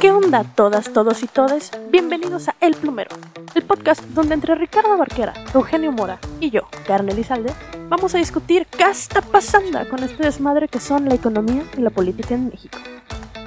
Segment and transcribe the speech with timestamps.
[0.00, 1.70] ¿Qué onda todas, todos y todes?
[1.90, 3.10] Bienvenidos a El Plumero,
[3.54, 7.52] el podcast donde entre Ricardo Barquera, Eugenio Mora y yo, Carmen Elizalde,
[7.88, 11.90] vamos a discutir qué está pasando con este desmadre que son la economía y la
[11.90, 12.78] política en México.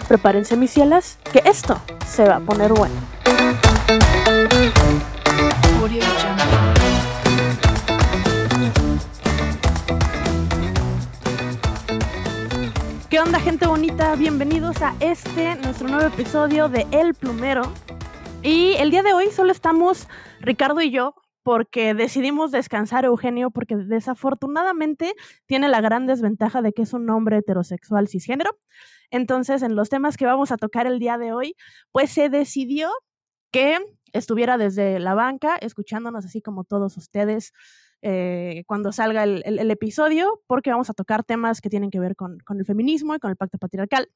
[0.07, 2.95] Prepárense mis cielas, que esto se va a poner bueno.
[13.17, 14.15] ¿Qué onda gente bonita?
[14.15, 17.63] Bienvenidos a este, nuestro nuevo episodio de El Plumero.
[18.43, 20.07] Y el día de hoy solo estamos
[20.39, 25.15] Ricardo y yo porque decidimos descansar Eugenio porque desafortunadamente
[25.47, 28.55] tiene la gran desventaja de que es un hombre heterosexual cisgénero.
[29.09, 31.55] Entonces, en los temas que vamos a tocar el día de hoy,
[31.91, 32.91] pues se decidió
[33.49, 33.79] que
[34.13, 37.51] estuviera desde la banca escuchándonos así como todos ustedes
[38.01, 42.39] eh, cuando salga el, episodio, porque vamos a tocar temas que tienen que ver con,
[42.39, 44.09] con el feminismo y con el pacto patriarcal.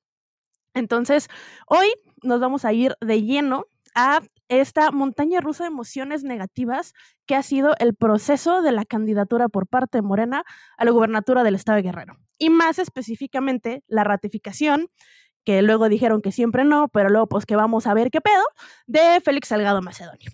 [0.73, 1.27] Entonces,
[1.67, 1.87] hoy
[2.23, 3.65] nos vamos a ir de lleno
[3.95, 6.93] a esta montaña rusa de emociones negativas
[7.25, 10.43] que ha sido el proceso de la candidatura por parte de Morena
[10.77, 12.17] a la gubernatura del estado de Guerrero.
[12.37, 14.87] Y más específicamente, la ratificación,
[15.43, 18.43] que luego dijeron que siempre no, pero luego pues que vamos a ver qué pedo,
[18.87, 20.31] de Félix Salgado Macedonio.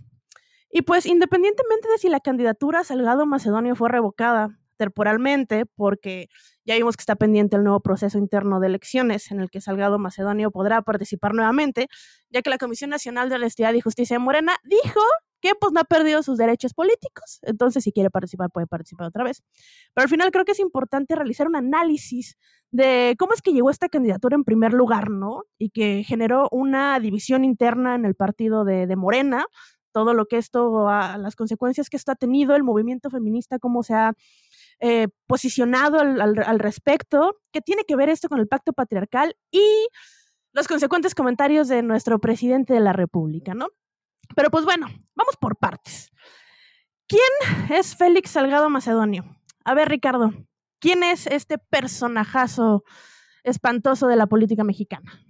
[0.70, 6.30] Y pues independientemente de si la candidatura a Salgado Macedonio fue revocada temporalmente, porque
[6.64, 10.00] ya vimos que está pendiente el nuevo proceso interno de elecciones en el que Salgado
[10.00, 11.88] Macedonio podrá participar nuevamente,
[12.30, 15.02] ya que la Comisión Nacional de Honestidad y Justicia de Morena dijo
[15.42, 19.24] que pues no ha perdido sus derechos políticos, entonces si quiere participar puede participar otra
[19.24, 19.44] vez.
[19.94, 22.38] Pero al final creo que es importante realizar un análisis
[22.72, 25.44] de cómo es que llegó esta candidatura en primer lugar, ¿no?
[25.58, 29.46] Y que generó una división interna en el partido de, de Morena,
[29.92, 33.94] todo lo que esto, las consecuencias que esto ha tenido, el movimiento feminista, cómo se
[33.94, 34.14] ha
[34.80, 39.88] eh, posicionado al, respecto, qué tiene que ver esto con el pacto patriarcal y
[40.54, 43.70] los consecuentes comentarios de nuestro presidente de la República, ¿no?
[44.36, 46.12] Pero pues bueno, vamos por partes.
[47.08, 49.24] ¿Quién es Félix Salgado Macedonio?
[49.66, 50.32] A ver, Ricardo,
[50.80, 52.84] ¿quién es este personajazo
[53.44, 55.26] espantoso de la política mexicana?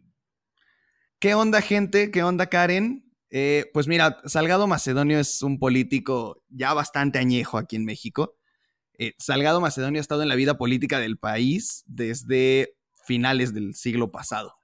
[1.19, 2.11] ¿Qué onda, gente?
[2.11, 3.06] ¿Qué onda, Karen?
[3.29, 8.37] Eh, pues mira, Salgado Macedonio es un político ya bastante añejo aquí en México.
[8.97, 14.11] Eh, Salgado Macedonio ha estado en la vida política del país desde finales del siglo
[14.11, 14.55] pasado.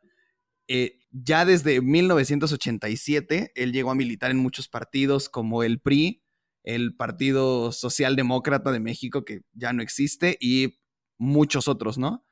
[0.68, 6.24] Eh, ya desde 1987, él llegó a militar en muchos partidos como el PRI,
[6.64, 10.80] el Partido Socialdemócrata de México, que ya no existe, y
[11.18, 12.26] muchos otros, ¿no?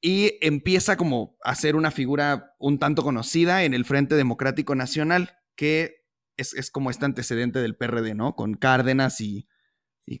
[0.00, 5.36] Y empieza como a ser una figura un tanto conocida en el Frente Democrático Nacional,
[5.56, 6.06] que
[6.36, 8.34] es, como este antecedente del PRD, ¿no?
[8.34, 9.46] Con Cárdenas y,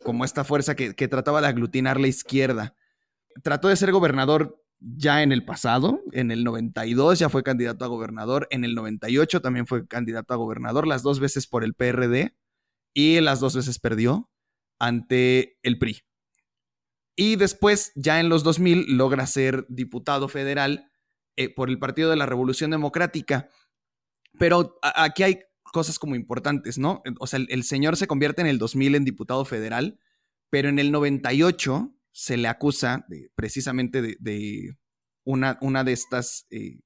[0.04, 2.74] como esta fuerza que, trataba de aglutinar la izquierda.
[3.42, 7.88] Trató de ser gobernador ya en el pasado, en el 92 ya fue candidato a
[7.88, 12.34] gobernador, en el 98 también fue candidato a gobernador, las dos veces por el PRD
[12.94, 14.30] y las dos veces perdió
[14.78, 16.02] ante el PRI.
[17.16, 20.90] Y después, ya en los 2000, logra ser diputado federal
[21.36, 23.48] eh, por el Partido de la Revolución Democrática.
[24.38, 25.40] Pero aquí hay
[25.72, 27.02] cosas como importantes, ¿no?
[27.18, 29.98] O sea, el, señor se convierte en el 2000 en diputado federal,
[30.50, 34.76] pero en el 98 se le acusa precisamente de,
[35.24, 36.80] una, una, de estas eh,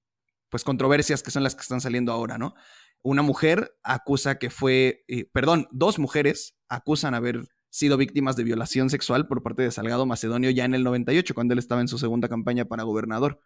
[0.50, 2.54] pues controversias que son las que están saliendo ahora, ¿no?
[3.02, 8.88] Una mujer acusa que fue, eh, perdón, dos mujeres acusan haber sido víctimas de violación
[8.88, 11.98] sexual por parte de Salgado Macedonio ya en el 98, cuando él estaba en su
[11.98, 13.40] segunda campaña para gobernador.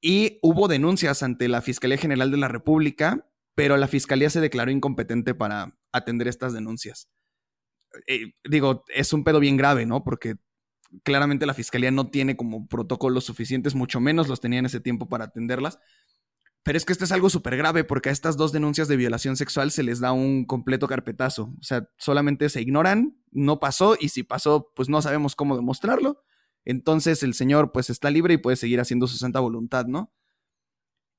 [0.00, 4.70] Y hubo denuncias ante la Fiscalía General de la República, pero la Fiscalía se declaró
[4.70, 7.10] incompetente para atender estas denuncias.
[8.06, 10.04] Eh, digo, es un pedo bien grave, ¿no?
[10.04, 10.36] Porque
[11.02, 15.10] claramente la Fiscalía no tiene como protocolos suficientes, mucho menos los tenía en ese tiempo
[15.10, 15.78] para atenderlas.
[16.64, 19.36] Pero es que esto es algo súper grave porque a estas dos denuncias de violación
[19.36, 21.54] sexual se les da un completo carpetazo.
[21.58, 26.22] O sea, solamente se ignoran, no pasó y si pasó, pues no sabemos cómo demostrarlo.
[26.64, 30.14] Entonces el señor pues está libre y puede seguir haciendo su santa voluntad, ¿no?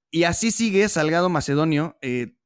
[0.10, 2.38] Y así sigue Salgado Macedonio eh,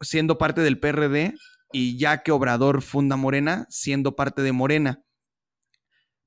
[0.00, 1.34] siendo parte del PRD
[1.72, 5.04] y ya que Obrador funda Morena, siendo parte de Morena.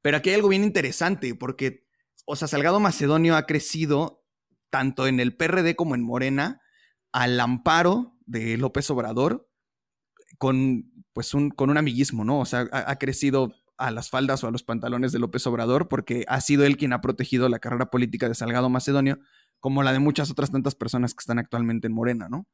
[0.02, 1.88] Pero aquí hay algo bien interesante porque,
[2.26, 4.19] o sea, Salgado Macedonio ha crecido
[4.70, 6.62] tanto en el PRD como en Morena,
[7.12, 9.50] al amparo de López Obrador,
[10.38, 12.40] con, pues un, con un amiguismo, ¿no?
[12.40, 16.26] O sea, ha, crecido a las faldas o a los pantalones de López Obrador, porque
[16.28, 19.20] ha sido él quien ha protegido la carrera política de Salgado Macedonio,
[19.60, 22.48] como la de muchas otras tantas personas que están actualmente en Morena, ¿no?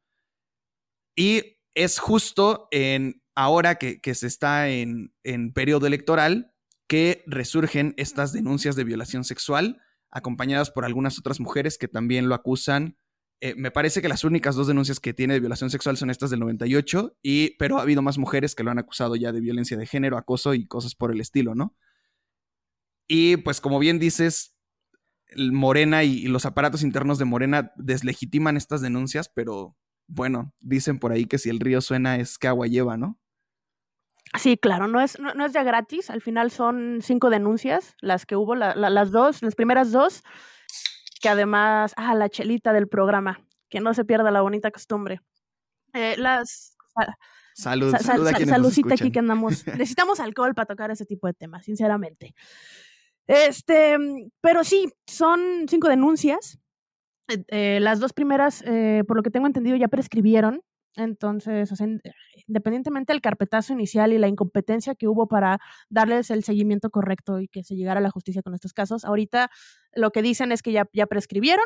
[1.15, 6.53] Y es justo en ahora que, se está en, en periodo electoral
[6.87, 9.81] que resurgen estas denuncias de violación sexual
[10.15, 12.97] acompañadas por algunas otras mujeres que también lo acusan.
[13.41, 16.29] Eh, me parece que las únicas dos denuncias que tiene de violación sexual son estas
[16.29, 19.75] del 98, y, pero ha habido más mujeres que lo han acusado ya de violencia
[19.75, 21.75] de género, acoso y cosas por el estilo, ¿no?
[23.07, 24.55] Y pues como bien dices,
[25.35, 29.75] Morena y, los aparatos internos de Morena deslegitiman estas denuncias, pero
[30.07, 33.19] bueno, dicen por ahí que si el río suena es que agua lleva, ¿no?
[34.39, 38.35] Sí, claro, no es, no, es ya gratis, al final son cinco denuncias, las que
[38.35, 40.23] hubo, las dos, las primeras dos,
[41.21, 43.39] que además, ah, la chelita del programa,
[43.69, 45.21] que no se pierda la bonita costumbre.
[45.93, 46.75] Eh, las...
[47.53, 49.65] Salud, salud saludcita aquí que andamos.
[49.67, 52.35] Necesitamos alcohol para tocar ese tipo de temas, sinceramente.
[53.27, 53.97] Este,
[54.41, 56.59] pero sí, son cinco denuncias.
[57.29, 58.61] Eh, eh, las dos primeras,
[59.07, 60.61] por lo que tengo entendido, ya prescribieron.
[60.97, 61.73] Entonces,
[62.47, 65.59] independientemente del carpetazo inicial y la incompetencia que hubo para
[65.89, 69.49] darles el seguimiento correcto y que se llegara a la justicia con estos casos, ahorita
[69.93, 71.65] lo que dicen es que ya, ya prescribieron,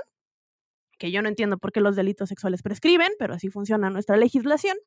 [0.98, 4.78] que yo no entiendo por qué los delitos sexuales prescriben, pero así funciona nuestra legislación.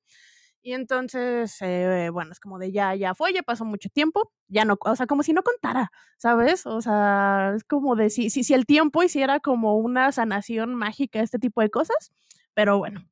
[0.65, 4.65] Y entonces, eh, bueno, es como de ya, ya fue, ya pasó mucho tiempo, ya
[4.65, 6.67] no, o sea, como si no contara, ¿sabes?
[6.67, 11.21] O sea, es como de si, si, si el tiempo hiciera como una sanación mágica,
[11.21, 12.13] este tipo de cosas,
[12.55, 13.05] pero bueno,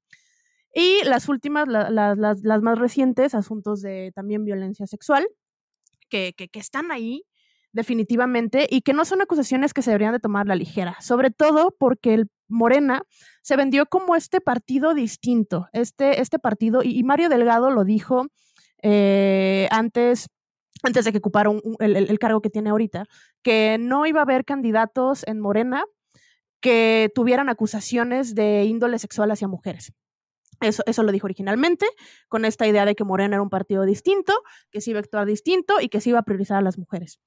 [0.74, 5.26] y las últimas, las, más recientes, asuntos de también violencia sexual,
[6.08, 7.24] que, que, están ahí
[7.72, 11.74] definitivamente y que no son acusaciones que se deberían de tomar la ligera, sobre todo
[11.78, 13.02] porque el Morena
[13.42, 18.26] se vendió como este partido distinto, este, este partido, y, Mario Delgado lo dijo
[18.82, 20.28] eh, antes,
[20.82, 23.04] antes de que ocupara el, el, cargo que tiene ahorita,
[23.42, 25.84] que no iba a haber candidatos en Morena
[26.60, 29.92] que tuvieran acusaciones de índole sexual hacia mujeres.
[30.60, 31.86] Eso, eso lo dijo originalmente,
[32.28, 35.26] con esta idea de que Morena era un partido distinto, que se iba a actuar
[35.26, 37.18] distinto y que se iba a priorizar a las mujeres.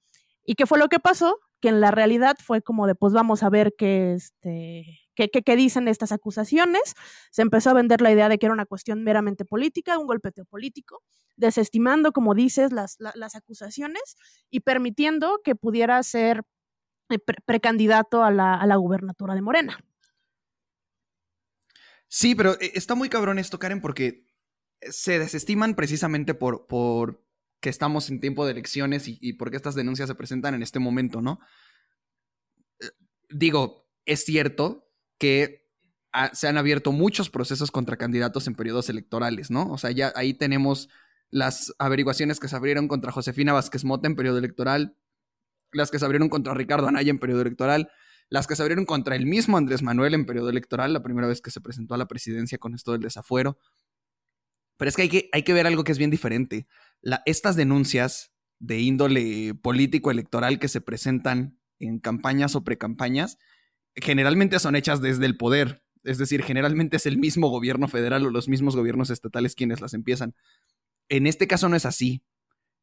[0.46, 1.40] ¿Y qué fue lo que pasó?
[1.62, 5.56] Que en la realidad fue como de, pues vamos a ver qué, este, qué, qué,
[5.56, 6.96] dicen estas acusaciones.
[7.32, 10.46] Se empezó a vender la idea de que era una cuestión meramente política, un golpeteo
[10.46, 11.02] político,
[11.38, 14.16] desestimando, como dices, las, las acusaciones
[14.50, 16.44] y permitiendo que pudiera ser
[17.10, 19.80] eh, precandidato a la, a la gubernatura de Morena.
[22.16, 24.28] Sí, pero eh, está muy cabrón esto, Karen, porque
[24.82, 27.26] se desestiman precisamente por, por
[27.60, 31.22] que estamos en tiempo de elecciones y, porque estas denuncias se presentan en este momento,
[31.22, 31.40] ¿no?
[32.80, 32.86] Eh,
[33.32, 35.68] digo, es cierto que
[36.34, 39.72] se han abierto muchos procesos contra candidatos en periodos electorales, ¿no?
[39.72, 40.90] O sea, ya ahí tenemos
[41.32, 44.96] las averiguaciones que se abrieron contra Josefina Vázquez Mota en periodo electoral,
[45.72, 47.90] las que se abrieron contra Ricardo Anaya en periodo electoral,
[48.34, 51.40] las que se abrieron contra el mismo Andrés Manuel en periodo electoral, la primera vez
[51.40, 53.60] que se presentó a la presidencia con esto del desafuero.
[54.76, 56.66] Pero es que hay que, hay que ver algo que es bien diferente.
[57.28, 63.38] estas denuncias de índole político electoral que se presentan en campañas o precampañas,
[63.94, 65.84] generalmente son hechas desde el poder.
[66.04, 69.94] Es decir, generalmente es el mismo gobierno federal o los mismos gobiernos estatales quienes las
[69.94, 70.34] empiezan.
[71.08, 72.24] En este caso no es así.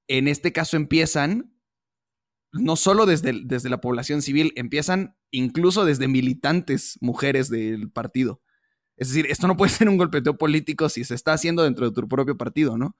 [0.06, 1.52] En este caso empiezan
[2.52, 8.42] no solo desde, desde la población civil, empiezan incluso desde militantes mujeres del partido.
[8.96, 11.94] Es decir, esto no puede ser un golpeteo político si se está haciendo dentro de
[11.94, 12.96] tu propio partido, ¿no?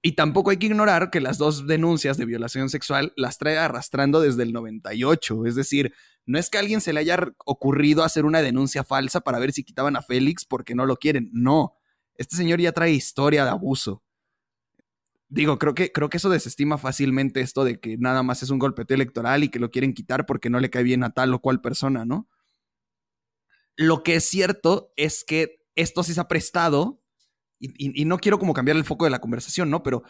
[0.00, 4.20] Y tampoco hay que ignorar que las dos denuncias de violación sexual las trae arrastrando
[4.20, 5.44] desde el 98.
[5.44, 5.92] Es decir,
[6.24, 9.52] no es que a alguien se le haya ocurrido hacer una denuncia falsa para ver
[9.52, 11.30] si quitaban a Félix porque no lo quieren.
[11.32, 11.74] No.
[12.14, 14.04] Este señor ya trae historia de abuso
[15.28, 18.58] digo, creo que, creo que eso desestima fácilmente esto de que nada más es un
[18.58, 21.40] golpeteo electoral y que lo quieren quitar porque no le cae bien a tal o
[21.40, 22.28] cual persona, ¿no?
[23.76, 27.02] Lo que es cierto es que esto sí se ha prestado,
[27.60, 29.82] y, no quiero como cambiar el foco de la conversación, ¿no?
[29.82, 30.02] Pero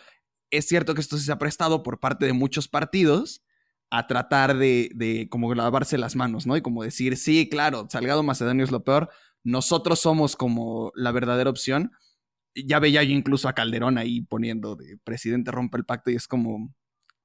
[0.50, 3.42] es cierto que esto sí se ha prestado por parte de muchos partidos
[3.90, 6.56] a tratar de, de como lavarse las manos, ¿no?
[6.56, 9.10] Y como decir, sí, claro, Salgado Macedonio es lo peor,
[9.44, 11.90] nosotros somos como la verdadera opción
[12.66, 16.26] ya veía yo incluso a Calderón ahí poniendo de presidente rompe el pacto y es
[16.26, 16.74] como,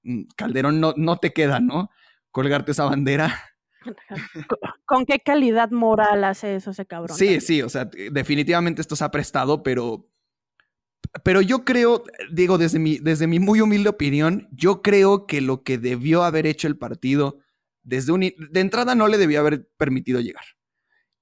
[0.03, 1.89] mm, Calderón, no, no te queda, ¿no?
[2.31, 3.33] Colgarte esa bandera.
[4.85, 7.17] ¿Con qué calidad moral hace eso ese cabrón?
[7.17, 10.09] Sí, sí, o sea, definitivamente esto se ha prestado, pero,
[11.23, 15.63] pero yo creo, digo, desde mi, desde mi muy humilde opinión, yo creo que lo
[15.63, 17.39] que debió haber hecho el partido,
[17.83, 20.45] desde un, de entrada no le debió haber permitido llegar.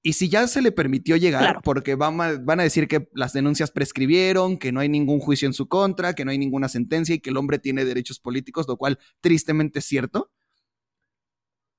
[0.02, 3.32] Y si ya se le permitió llegar, porque van a, van a, decir que las
[3.32, 7.14] denuncias prescribieron, que no hay ningún juicio en su contra, que no hay ninguna sentencia
[7.14, 10.32] y que el hombre tiene derechos políticos, lo cual tristemente es cierto,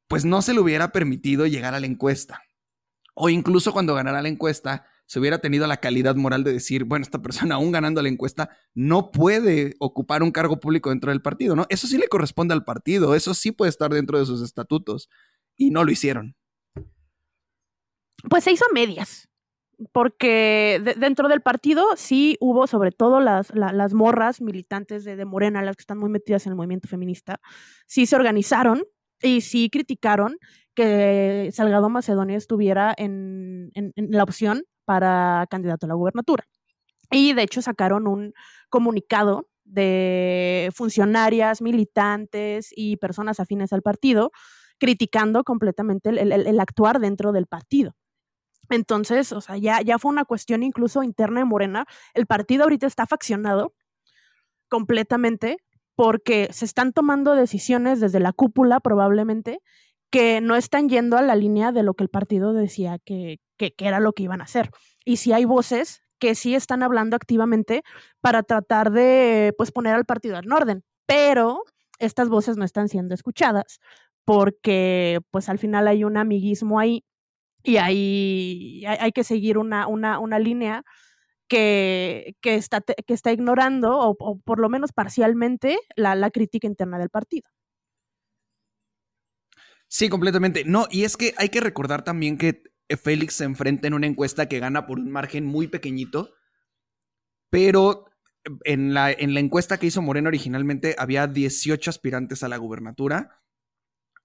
[0.08, 2.42] pues no se le hubiera permitido llegar a la encuesta.
[3.14, 7.04] O incluso cuando ganara la encuesta, se hubiera tenido la calidad moral de decir, bueno,
[7.04, 11.56] esta persona aún ganando la encuesta no puede ocupar un cargo público dentro del partido,
[11.56, 11.66] ¿no?
[11.70, 15.10] Eso sí le corresponde al partido, eso sí puede estar dentro de sus estatutos.
[15.56, 16.36] y no lo hicieron.
[18.30, 19.28] Pues se hizo medias,
[19.92, 23.52] porque dentro del partido sí hubo sobre todo las,
[23.94, 27.40] morras militantes de, Morena, las que están muy metidas en el movimiento feminista,
[27.86, 28.84] sí se organizaron
[29.22, 30.38] y sí criticaron
[30.74, 36.46] que Salgado Macedonio estuviera en, la opción para candidato a la gubernatura.
[37.12, 38.34] Y de hecho sacaron un
[38.70, 44.32] comunicado de funcionarias, militantes y personas afines al partido
[44.80, 47.96] criticando completamente el actuar dentro del partido.
[48.70, 51.86] Entonces, o sea, ya, ya fue una cuestión incluso interna de Morena.
[52.14, 53.74] El partido ahorita está faccionado
[54.70, 55.58] completamente
[55.96, 59.60] porque se están tomando decisiones desde la cúpula probablemente
[60.10, 63.74] que no están yendo a la línea de lo que el partido decía que, que,
[63.80, 64.70] era lo que iban a hacer.
[65.06, 67.84] Y si hay voces que sí están hablando activamente
[68.22, 71.64] para tratar de pues poner al partido en orden, pero
[72.00, 73.80] estas voces no están siendo escuchadas
[74.26, 77.04] porque pues al final hay un amiguismo ahí
[77.64, 80.84] y ahí hay, que seguir una, una, una línea
[81.48, 87.00] que, que, está, que está ignorando, o, por lo menos parcialmente, la, la crítica interna
[87.00, 87.50] del partido.
[89.88, 90.64] Sí, completamente.
[90.66, 92.64] No, y es que hay que recordar también que
[92.98, 96.34] Félix se enfrenta en una encuesta que gana por un margen muy pequeñito,
[97.50, 98.06] pero
[98.66, 103.43] en la, en la encuesta que hizo Moreno originalmente había 18 aspirantes a la gubernatura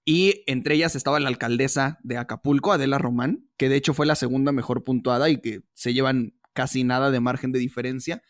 [0.05, 4.15] y entre ellas estaba la alcaldesa de Acapulco, Adela Román, que de hecho fue la
[4.15, 8.21] segunda mejor puntuada y que se llevan casi nada de margen de diferencia.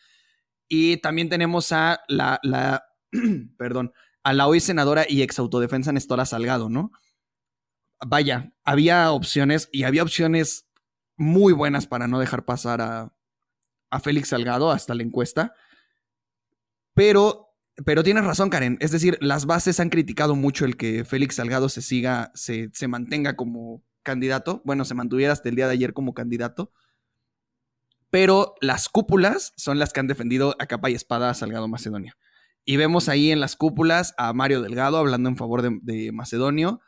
[0.68, 2.84] Y también tenemos a la, la
[3.58, 6.90] perdón, a la hoy senadora y ex autodefensa Nestora Salgado, ¿no?
[8.06, 10.70] Vaya, había opciones y había opciones
[11.16, 13.14] muy buenas para no dejar pasar a,
[13.90, 15.54] a Félix Salgado hasta la encuesta.
[16.94, 17.49] Pero
[17.84, 18.76] pero tienes razón, Karen.
[18.80, 22.88] Es decir, las bases han criticado mucho el que Félix Salgado se siga, se, se
[22.88, 24.62] mantenga como candidato.
[24.64, 26.72] Bueno, se mantuviera hasta el día de ayer como candidato.
[28.10, 32.14] Pero las cúpulas son las que han defendido a capa y espada a Salgado Macedonio.
[32.64, 36.80] Y vemos ahí en las cúpulas a Mario Delgado hablando en favor de, de Macedonio.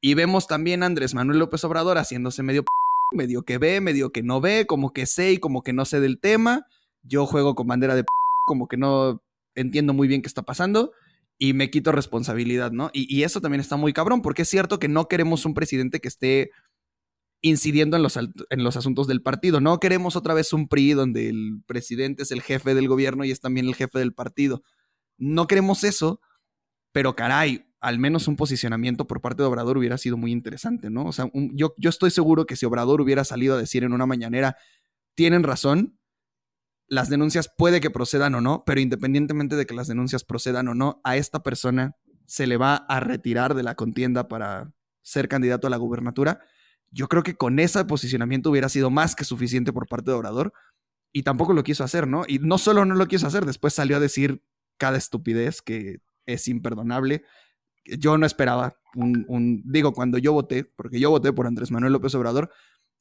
[0.00, 2.64] Y vemos también a Andrés Manuel López Obrador haciéndose medio
[3.12, 6.00] medio que ve, medio que no ve, como que sé y como que no sé
[6.00, 6.66] del tema.
[7.02, 8.04] Yo juego con bandera de
[8.44, 9.22] como que no
[9.58, 10.92] entiendo muy bien qué está pasando
[11.38, 12.90] y me quito responsabilidad, ¿no?
[12.92, 16.08] Y, eso también está muy cabrón, porque es cierto que no queremos un presidente que
[16.08, 16.50] esté
[17.40, 19.60] incidiendo en los, en los asuntos del partido.
[19.60, 23.30] No queremos otra vez un PRI donde el presidente es el jefe del gobierno y
[23.30, 24.62] es también el jefe del partido.
[25.16, 26.20] No queremos eso,
[26.90, 31.06] pero caray, al menos un posicionamiento por parte de Obrador hubiera sido muy interesante, ¿no?
[31.06, 34.06] O sea, yo, yo estoy seguro que si Obrador hubiera salido a decir en una
[34.06, 34.56] mañanera,
[35.14, 35.97] tienen razón,
[36.88, 40.74] las denuncias puede que procedan o no, pero independientemente de que las denuncias procedan o
[40.74, 45.66] no, a esta persona se le va a retirar de la contienda para ser candidato
[45.66, 46.40] a la gubernatura.
[46.90, 50.52] Yo creo que con ese posicionamiento hubiera sido más que suficiente por parte de Obrador
[51.12, 52.24] y tampoco lo quiso hacer, ¿no?
[52.26, 54.42] Y no solo no lo quiso hacer, después salió a decir
[54.78, 57.24] cada estupidez que es imperdonable.
[57.84, 61.92] Yo no esperaba un, un, digo, cuando yo voté, porque yo voté por Andrés Manuel
[61.92, 62.50] López Obrador,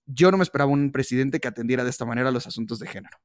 [0.05, 3.17] yo no me esperaba un presidente que atendiera de esta manera los asuntos de género.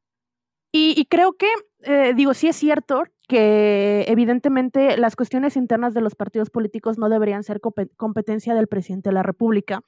[0.75, 1.49] Y, creo que,
[1.83, 7.11] eh, digo, sí es cierto que evidentemente las cuestiones internas de los partidos políticos no
[7.11, 7.61] deberían ser
[7.97, 9.83] competencia del presidente de la República.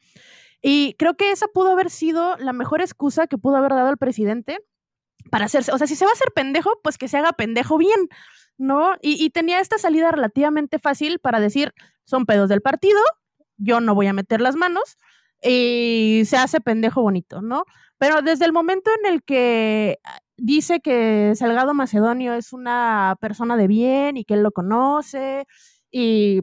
[0.60, 3.96] Y creo que esa pudo haber sido la mejor excusa que pudo haber dado el
[3.96, 4.58] presidente
[5.30, 7.78] para hacerse, o sea, si se va a hacer pendejo, pues que se haga pendejo
[7.78, 8.08] bien,
[8.58, 8.94] ¿no?
[9.00, 11.72] Y, y tenía esta salida relativamente fácil para decir,
[12.04, 13.00] son pedos del partido,
[13.56, 14.98] yo no voy a meter las manos,
[15.42, 17.64] y se hace pendejo bonito, ¿no?
[17.98, 19.98] Pero desde el momento en el que
[20.36, 25.46] dice que Salgado Macedonio es una persona de bien y que él lo conoce
[25.90, 26.42] y,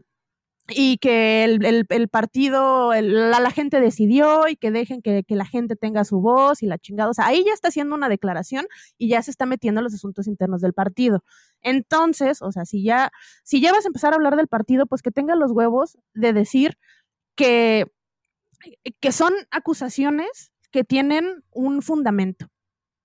[0.69, 5.75] y que el, el, partido, la, gente decidió y que dejen que, que, la gente
[5.75, 7.09] tenga su voz y la chingada.
[7.09, 8.65] O sea, ahí ya está haciendo una declaración
[8.97, 11.23] y ya se está metiendo en los asuntos internos del partido.
[11.61, 13.11] Entonces, o sea, si ya,
[13.43, 16.33] si ya vas a empezar a hablar del partido, pues que tenga los huevos de
[16.33, 16.77] decir
[17.35, 17.85] que,
[18.99, 22.47] que son acusaciones que tienen un fundamento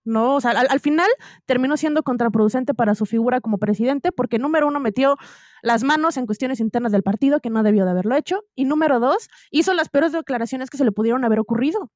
[0.07, 0.37] ¿no?
[0.37, 1.11] O sea, al, final
[1.45, 5.17] terminó siendo contraproducente para su figura como presidente porque número uno metió
[5.63, 9.01] las manos en cuestiones internas del partido que no debió de haberlo hecho y número
[9.01, 11.91] dos hizo las peores declaraciones que se le pudieron haber ocurrido.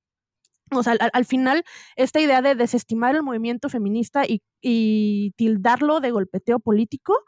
[0.73, 1.65] O sea, al, final,
[1.97, 7.25] esta idea de desestimar el movimiento feminista y, tildarlo de golpeteo político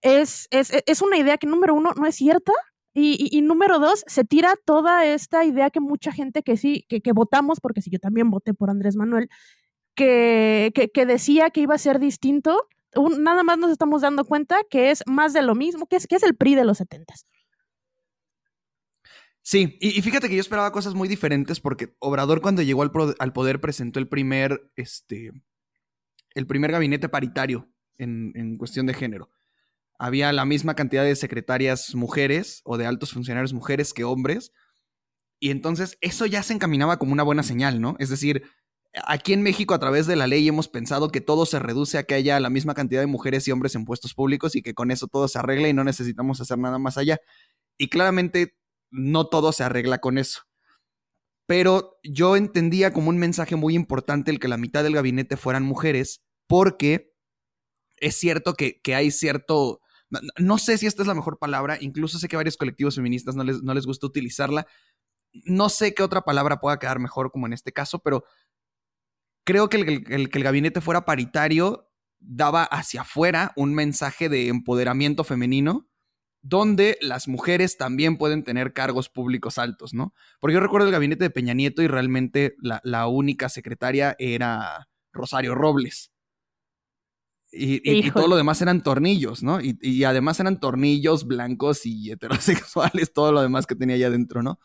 [0.00, 2.52] es, es, una idea que, número uno, no es cierta,
[2.94, 7.12] y, número dos, se tira toda esta idea que mucha gente que sí, que, que,
[7.12, 9.28] votamos, porque si yo también voté por Andrés Manuel,
[9.94, 12.68] que, que, decía que iba a ser distinto,
[13.18, 16.16] nada más nos estamos dando cuenta que es más de lo mismo, que es, que
[16.16, 17.26] es el PRI de los setentas.
[19.42, 23.32] Sí, y, fíjate que yo esperaba cosas muy diferentes porque Obrador cuando llegó al, al
[23.32, 25.32] poder presentó el primer, este,
[26.34, 29.30] el primer gabinete paritario en, en, cuestión de género.
[29.98, 34.52] Había la misma cantidad de secretarias mujeres o de altos funcionarios mujeres que hombres.
[35.40, 37.96] Y entonces eso ya se encaminaba como una buena señal, ¿no?
[37.98, 38.44] Es decir,
[39.06, 42.04] aquí en México a través de la ley hemos pensado que todo se reduce a
[42.04, 44.90] que haya la misma cantidad de mujeres y hombres en puestos públicos y que con
[44.90, 47.18] eso todo se arregla y no necesitamos hacer nada más allá.
[47.76, 48.56] Y claramente
[48.90, 50.42] no todo se arregla con eso.
[51.46, 55.62] Pero yo entendía como un mensaje muy importante el que la mitad del gabinete fueran
[55.62, 57.12] mujeres, porque
[57.96, 59.80] es cierto que, hay cierto,
[60.38, 63.44] no, sé si esta es la mejor palabra, incluso sé que varios colectivos feministas no
[63.44, 64.66] les, no les gusta utilizarla,
[65.32, 68.24] no sé qué otra palabra pueda quedar mejor como en este caso, pero
[69.44, 75.24] creo que el, que el gabinete fuera paritario daba hacia afuera un mensaje de empoderamiento
[75.24, 75.88] femenino
[76.44, 80.14] donde las mujeres también pueden tener cargos públicos altos, ¿no?
[80.40, 85.54] Porque yo recuerdo el gabinete de Peña Nieto y realmente la, única secretaria era Rosario
[85.54, 86.12] Robles.
[87.56, 89.58] Y, todo lo demás eran tornillos, ¿no?
[89.60, 94.58] Y, además eran tornillos blancos y heterosexuales, todo lo demás que tenía allá adentro, ¿no?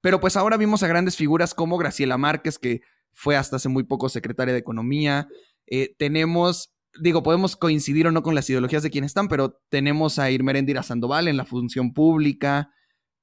[0.00, 3.84] Pero pues ahora vimos a grandes figuras como Graciela Márquez, que fue hasta hace muy
[3.84, 5.28] poco secretaria de Economía.
[5.66, 10.18] Eh, tenemos digo, podemos coincidir o no con las ideologías de quienes están, pero tenemos
[10.18, 12.70] a Irmerendira Sandoval en la función pública,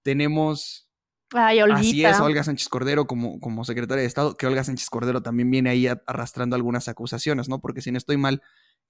[0.03, 0.87] tenemos...
[1.33, 5.21] Ay, Así es, Olga Sánchez Cordero como, como secretaria de Estado, que Olga Sánchez Cordero
[5.21, 7.61] también viene ahí arrastrando algunas acusaciones, ¿no?
[7.61, 8.41] Porque si no estoy mal,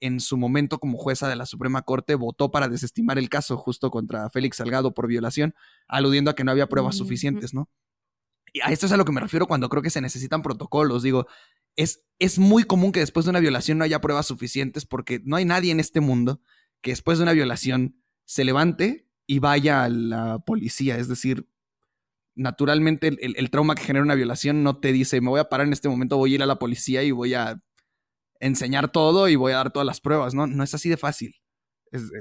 [0.01, 3.89] en su momento como jueza de la Suprema Corte votó para desestimar el caso justo
[3.91, 5.55] contra Félix Salgado por violación,
[5.87, 7.69] aludiendo a que no había pruebas suficientes, ¿no?
[8.51, 11.03] Y a esto es a lo que me refiero cuando creo que se necesitan protocolos.
[11.03, 11.27] Digo,
[11.77, 15.37] es, es muy común que después de una violación no haya pruebas suficientes porque no
[15.37, 16.41] hay nadie en este mundo
[16.81, 20.97] que después de una violación se levante y vaya a la policía.
[20.97, 21.47] Es decir,
[22.35, 25.73] naturalmente el, trauma que genera una violación no te dice, me voy a parar en
[25.73, 27.61] este momento, voy a ir a la policía y voy a
[28.41, 30.33] enseñar todo y voy a dar todas las pruebas.
[30.33, 31.35] No, no es así de fácil.
[31.91, 32.11] Es,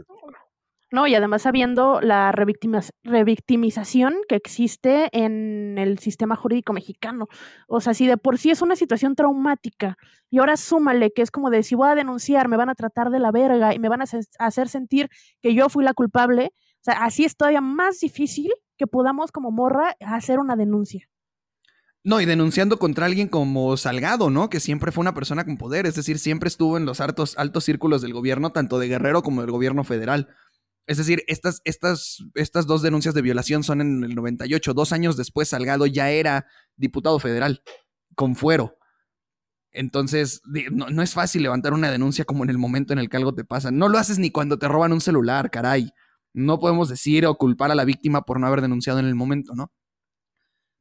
[0.92, 7.28] no, y además sabiendo la revictimización que existe en el sistema jurídico mexicano.
[7.68, 9.96] O sea, si de por sí es una situación traumática
[10.30, 13.10] y ahora súmale que es como de si voy a denunciar, me van a tratar
[13.10, 14.06] de la verga y me van a
[14.40, 15.08] hacer sentir
[15.40, 16.50] que yo fui la culpable.
[16.56, 21.06] O sea, así es todavía más difícil que podamos como morra hacer una denuncia.
[22.02, 24.48] No, y denunciando contra alguien como Salgado, ¿no?
[24.48, 27.64] Que siempre fue una persona con poder, es decir, siempre estuvo en los altos, altos
[27.64, 30.28] círculos del gobierno, tanto de Guerrero como del gobierno federal.
[30.86, 34.72] Es decir, estas, estas, estas dos denuncias de violación son en el 98.
[34.72, 37.62] Dos años después, Salgado ya era diputado federal,
[38.14, 38.78] con fuero.
[39.72, 40.40] Entonces,
[40.72, 43.44] no, es fácil levantar una denuncia como en el momento en el que algo te
[43.44, 43.70] pasa.
[43.70, 45.90] No lo haces ni cuando te roban un celular, caray.
[46.32, 49.54] No podemos decir o culpar a la víctima por no haber denunciado en el momento,
[49.54, 49.70] ¿no?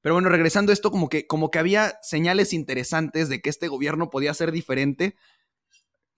[0.01, 3.67] Pero bueno, regresando a esto, como que, como que había señales interesantes de que este
[3.67, 5.15] gobierno podía ser diferente,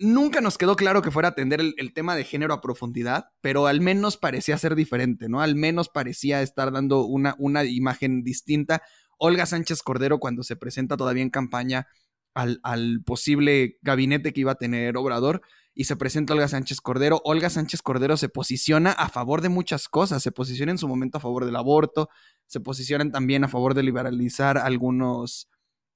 [0.03, 3.67] Nunca nos quedó claro que fuera a atender el, tema de género a profundidad, pero
[3.67, 5.41] al menos parecía ser diferente, ¿no?
[5.41, 8.81] Al menos parecía estar dando una, una imagen distinta.
[9.19, 11.85] Olga Sánchez Cordero, cuando se presenta todavía en campaña
[12.33, 15.43] al, al, posible gabinete que iba a tener Obrador,
[15.75, 17.21] y se presenta Olga Sánchez Cordero.
[17.23, 21.19] Olga Sánchez Cordero se posiciona a favor de muchas cosas, se posiciona en su momento
[21.19, 22.09] a favor del aborto,
[22.51, 25.49] se posicionan también a favor de liberalizar algunos,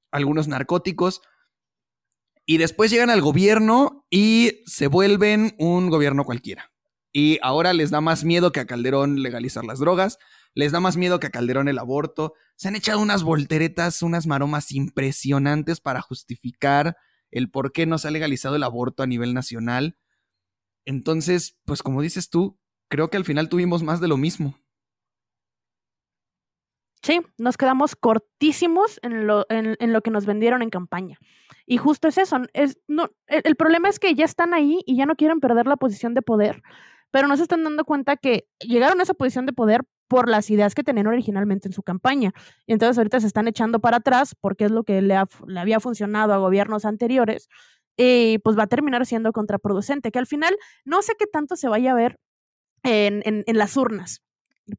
[0.10, 1.22] algunos narcóticos
[2.46, 6.72] y después llegan al gobierno y se vuelven un gobierno cualquiera.
[7.12, 10.18] Y ahora les da más miedo que a Calderón legalizar las drogas,
[10.54, 12.36] les da más miedo que a Calderón el aborto.
[12.56, 16.96] Se han echado unas volteretas, unas maromas impresionantes para justificar
[17.32, 19.98] el por qué no se ha legalizado el aborto a nivel nacional.
[20.86, 24.58] Entonces, pues como dices tú, creo que al final tuvimos más de lo mismo.
[27.06, 31.20] Sí, nos quedamos cortísimos en lo, en, lo que nos vendieron en campaña.
[31.68, 32.38] Y justo es eso.
[32.54, 35.78] Es, no, el, problema es que ya están ahí y ya no quieren perder la
[35.78, 36.64] posición de poder,
[37.12, 40.50] pero no se están dando cuenta que llegaron a esa posición de poder por las
[40.50, 42.34] ideas que tenían originalmente en su campaña.
[42.66, 45.16] Y entonces ahorita se están echando para atrás porque es lo que le,
[45.46, 47.50] le había funcionado a gobiernos anteriores
[47.96, 51.70] y pues va a terminar siendo contraproducente, que al final no sé qué tanto se
[51.70, 52.18] vaya a ver
[52.82, 54.24] en, en, en las urnas,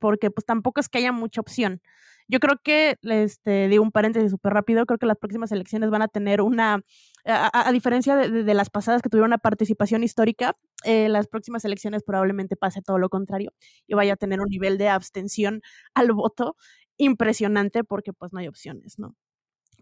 [0.00, 1.80] porque pues tampoco es que haya mucha opción.
[2.28, 6.02] Yo creo que, este, digo un paréntesis súper rápido, creo que las próximas elecciones van
[6.02, 6.80] a tener una,
[7.24, 12.56] a, diferencia de, las pasadas que tuvieron una participación histórica, eh, las próximas elecciones probablemente
[12.56, 13.52] pase todo lo contrario
[13.86, 15.62] y vaya a tener un nivel de abstención
[15.94, 16.56] al voto
[16.96, 19.14] impresionante porque pues no hay opciones, ¿no?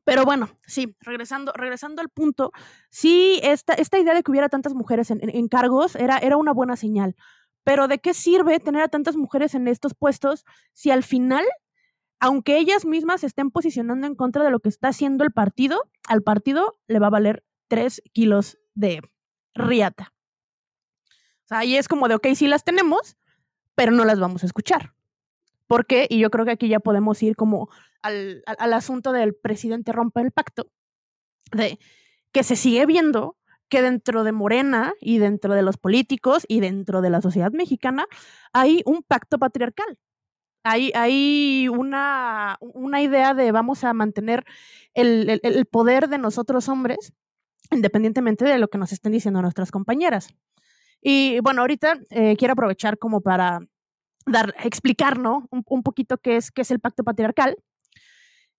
[0.04, 2.52] Pero bueno, sí, regresando, regresando al punto,
[2.90, 6.52] sí, esta, esta idea de que hubiera tantas mujeres en, en, cargos era, era una
[6.52, 7.16] buena señal.
[7.64, 11.44] Pero ¿de qué sirve tener a tantas mujeres en estos puestos si al final
[12.20, 15.83] aunque ellas mismas se estén posicionando en contra de lo que está haciendo el partido,
[16.09, 19.00] al partido le va a valer tres kilos de
[19.55, 20.12] riata.
[21.44, 23.16] O sea, ahí es como de, ok, sí las tenemos,
[23.74, 24.94] pero no las vamos a escuchar.
[25.66, 26.07] ¿Por qué?
[26.09, 27.68] Y yo creo que aquí ya podemos ir como
[28.03, 30.70] al, al, asunto del presidente rompe el pacto,
[31.53, 31.79] de
[32.33, 33.37] que se sigue viendo
[33.68, 38.07] que dentro de Morena y dentro de los políticos y dentro de la sociedad mexicana
[38.53, 39.98] hay un pacto patriarcal.
[40.64, 42.59] Hay, una,
[43.00, 44.44] idea de vamos a mantener
[44.94, 47.12] el, poder de nosotros hombres
[47.70, 50.35] independientemente de lo que nos estén diciendo nuestras compañeras.
[51.00, 53.61] Y bueno, ahorita eh, quiero aprovechar como para
[54.27, 55.18] dar, explicar.
[55.18, 57.57] Un, poquito qué es, qué es el pacto patriarcal.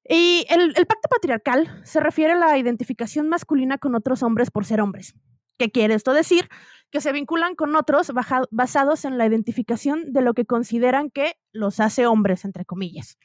[0.08, 4.80] Y el, pacto patriarcal se refiere a la identificación masculina con otros hombres por ser
[4.80, 5.16] hombres.
[5.58, 6.50] ¿Qué quiere esto decir?
[6.96, 8.14] Que se vinculan con otros
[8.52, 13.18] basados en la identificación de lo que consideran que los hace hombres, entre comillas.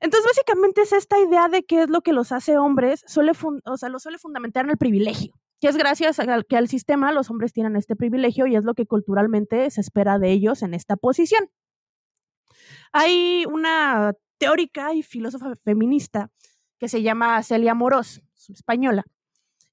[0.00, 3.32] Entonces, básicamente es esta idea de qué es lo que los hace hombres, suele
[3.66, 7.12] o sea, lo suele fundamentar en el privilegio, que es gracias a que al sistema
[7.12, 10.72] los hombres tienen este privilegio y es lo que culturalmente se espera de ellos en
[10.72, 11.50] esta posición.
[12.92, 16.30] Hay una teórica y filósofa feminista
[16.78, 19.04] que se llama Celia Morós, española,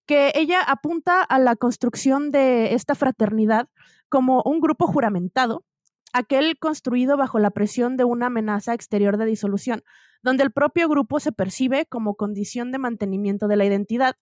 [0.06, 3.70] que ella apunta a la construcción de esta fraternidad
[4.10, 5.66] como un grupo juramentado,
[6.14, 9.84] aquel construido bajo la presión de una amenaza exterior de disolución,
[10.22, 14.16] donde el propio grupo se percibe como condición de mantenimiento de la identidad,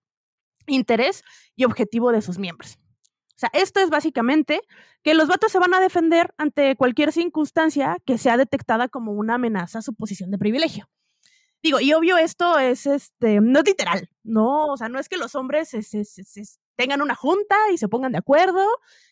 [0.67, 1.23] interés
[1.55, 2.79] y objetivo de sus miembros.
[3.35, 4.61] O sea, esto es básicamente
[5.03, 9.35] que los vatos se van a defender ante cualquier circunstancia que sea detectada como una
[9.35, 10.87] amenaza a su posición de privilegio.
[11.63, 14.67] Digo, y obvio esto es, este, no es literal, ¿no?
[14.67, 16.03] O sea, no es que los hombres se, se,
[16.75, 18.65] tengan una junta y se pongan de acuerdo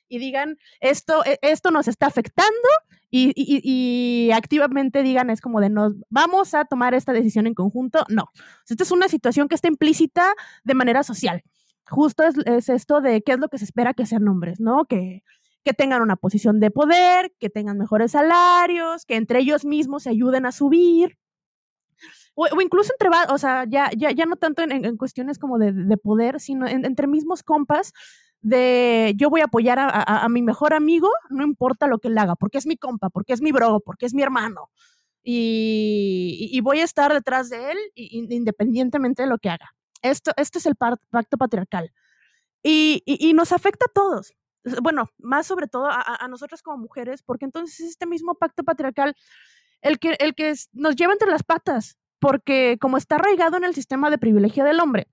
[0.08, 2.68] y digan, esto, e, esto nos está afectando
[3.12, 7.54] y, y, y, activamente digan, es como de, nos vamos a tomar esta decisión en
[7.54, 8.04] conjunto.
[8.10, 8.30] No,
[8.68, 10.34] esta es una situación que está implícita
[10.64, 11.44] de manera social.
[11.88, 14.86] Justo es, es esto de qué es lo que se espera que sean hombres, ¿no?
[14.86, 15.24] Que,
[15.64, 20.10] que tengan una posición de poder, que tengan mejores salarios, que entre ellos mismos se
[20.10, 21.18] ayuden a subir.
[22.36, 25.58] O, o incluso entre, o sea, ya, ya, ya no tanto en, en cuestiones como
[25.58, 27.94] de, de poder, sino en, entre mismos compas,
[28.42, 32.08] de yo voy a apoyar a, a, a, mi mejor amigo, no importa lo que
[32.08, 34.70] él haga, porque es mi compa, porque es mi bro, porque es mi hermano.
[35.22, 39.72] Y, y voy a estar detrás de él independientemente de lo que haga.
[40.02, 41.92] Esto, esto es el pacto patriarcal.
[42.64, 44.34] Y, y, nos afecta a todos.
[44.82, 48.64] Bueno, más sobre todo a, a nosotras como mujeres, porque entonces es este mismo pacto
[48.64, 49.16] patriarcal
[49.82, 53.74] el que, el que nos lleva entre las patas, porque como está arraigado en el
[53.74, 55.08] sistema de privilegio del hombre,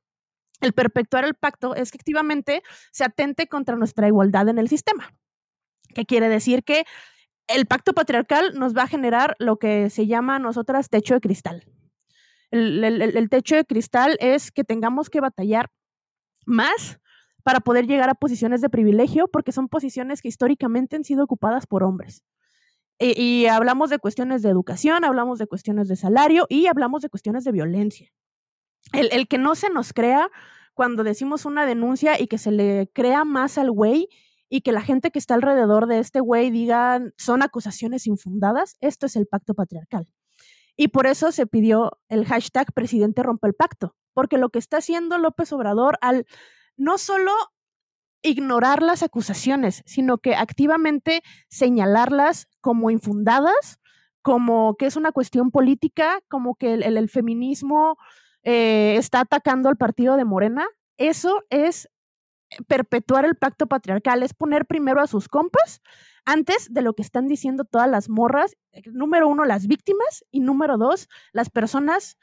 [0.61, 5.15] el perpetuar el pacto es que activamente se atente contra nuestra igualdad en el sistema.
[5.95, 6.65] ¿Qué quiere decir?
[6.65, 6.85] Que
[7.49, 11.21] el pacto patriarcal nos va a generar lo que se llama a nosotras techo de
[11.21, 11.65] cristal.
[12.51, 15.71] El, techo de cristal es que tengamos que batallar
[16.47, 16.99] más
[17.43, 21.67] para poder llegar a posiciones de privilegio, porque son posiciones que históricamente han sido ocupadas
[21.67, 22.25] por hombres.
[22.99, 27.11] Y, y hablamos de cuestiones de educación, hablamos de cuestiones de salario y hablamos de
[27.11, 28.11] cuestiones de violencia
[28.93, 30.31] el, el, que no se nos crea
[30.75, 34.09] cuando decimos una denuncia y que se le crea más al güey
[34.49, 39.07] y que la gente que está alrededor de este güey digan son acusaciones infundadas, esto
[39.07, 40.07] es el pacto patriarcal.
[40.77, 44.79] Y por eso se pidió el hashtag presidente rompe el pacto, porque lo que está
[44.79, 46.27] haciendo López Obrador al
[46.77, 47.33] no solo
[48.27, 53.79] ignorar las acusaciones, sino que activamente señalarlas como infundadas,
[54.23, 57.97] como que es una cuestión política, como que el, feminismo
[58.43, 61.89] eh, está atacando al partido de Morena, eso es
[62.67, 65.81] perpetuar el pacto patriarcal, es poner primero a sus compas
[66.25, 70.77] antes de lo que están diciendo todas las morras, número uno, las víctimas y número
[70.77, 72.19] dos, las personas,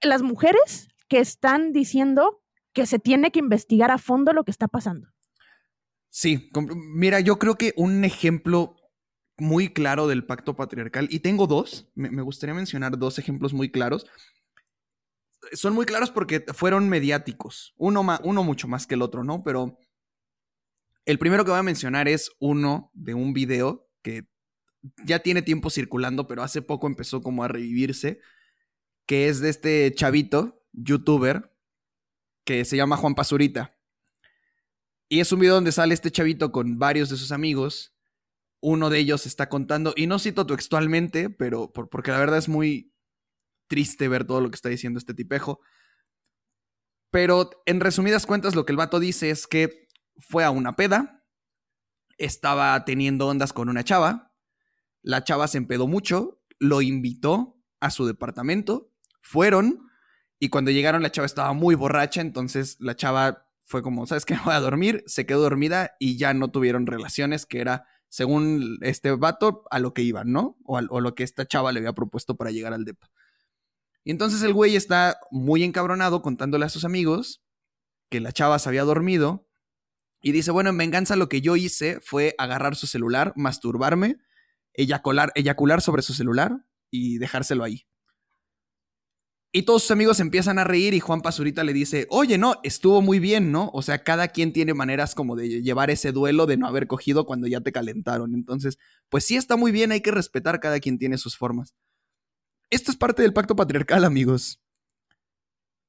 [0.00, 2.40] las mujeres que están diciendo
[2.72, 5.08] que se tiene que investigar a fondo lo que está pasando.
[6.14, 8.76] Sí, mira, yo creo que un ejemplo
[9.38, 14.06] muy claro del pacto patriarcal, y tengo dos, me, gustaría mencionar dos ejemplos muy claros
[15.54, 17.74] son muy claros porque fueron mediáticos.
[17.76, 19.42] Uno, uno mucho más que el otro, ¿no?
[19.42, 19.78] Pero
[21.04, 24.28] el primero que voy a mencionar es uno de un video que
[25.04, 28.20] ya tiene tiempo circulando, pero hace poco empezó como a revivirse,
[29.06, 31.52] que es de este chavito, youtuber,
[32.44, 33.76] que se llama Juan Pazurita.
[35.12, 37.94] Y es un video donde sale este chavito con varios de sus amigos.
[38.62, 42.48] Uno de ellos está contando, y no cito textualmente, pero por, porque la verdad es
[42.48, 42.94] muy,
[43.66, 45.60] triste ver todo lo que está diciendo este tipejo.
[47.10, 51.26] Pero en resumidas cuentas, lo que el vato dice es que fue a una peda,
[52.16, 54.32] estaba teniendo ondas con una chava,
[55.02, 59.90] la chava se empedó mucho, lo invitó a su departamento, fueron
[60.38, 64.36] y cuando llegaron la chava estaba muy borracha, entonces la chava fue como, ¿sabes qué?
[64.44, 69.10] Voy a dormir, se quedó dormida y ya no tuvieron relaciones, que era, según este
[69.12, 70.56] vato, a lo que iban, ¿no?
[70.64, 73.10] O a, lo que esta chava le había propuesto para llegar al DEPA.
[74.04, 77.42] Y entonces el güey está muy encabronado contándole a sus amigos
[78.10, 79.48] que la chava se había dormido
[80.20, 84.18] y dice, bueno, en venganza lo que yo hice fue agarrar su celular, masturbarme,
[84.74, 87.86] eyacular, eyacular sobre su celular y dejárselo ahí.
[89.54, 93.02] Y todos sus amigos empiezan a reír y Juan Pazurita le dice, oye, no, estuvo
[93.02, 93.70] muy bien, ¿no?
[93.74, 97.26] O sea, cada quien tiene maneras como de llevar ese duelo de no haber cogido
[97.26, 98.34] cuando ya te calentaron.
[98.34, 98.78] Entonces,
[99.10, 101.74] pues sí está muy bien, hay que respetar, cada quien tiene sus formas.
[102.70, 104.58] Esto es parte del pacto patriarcal, amigos.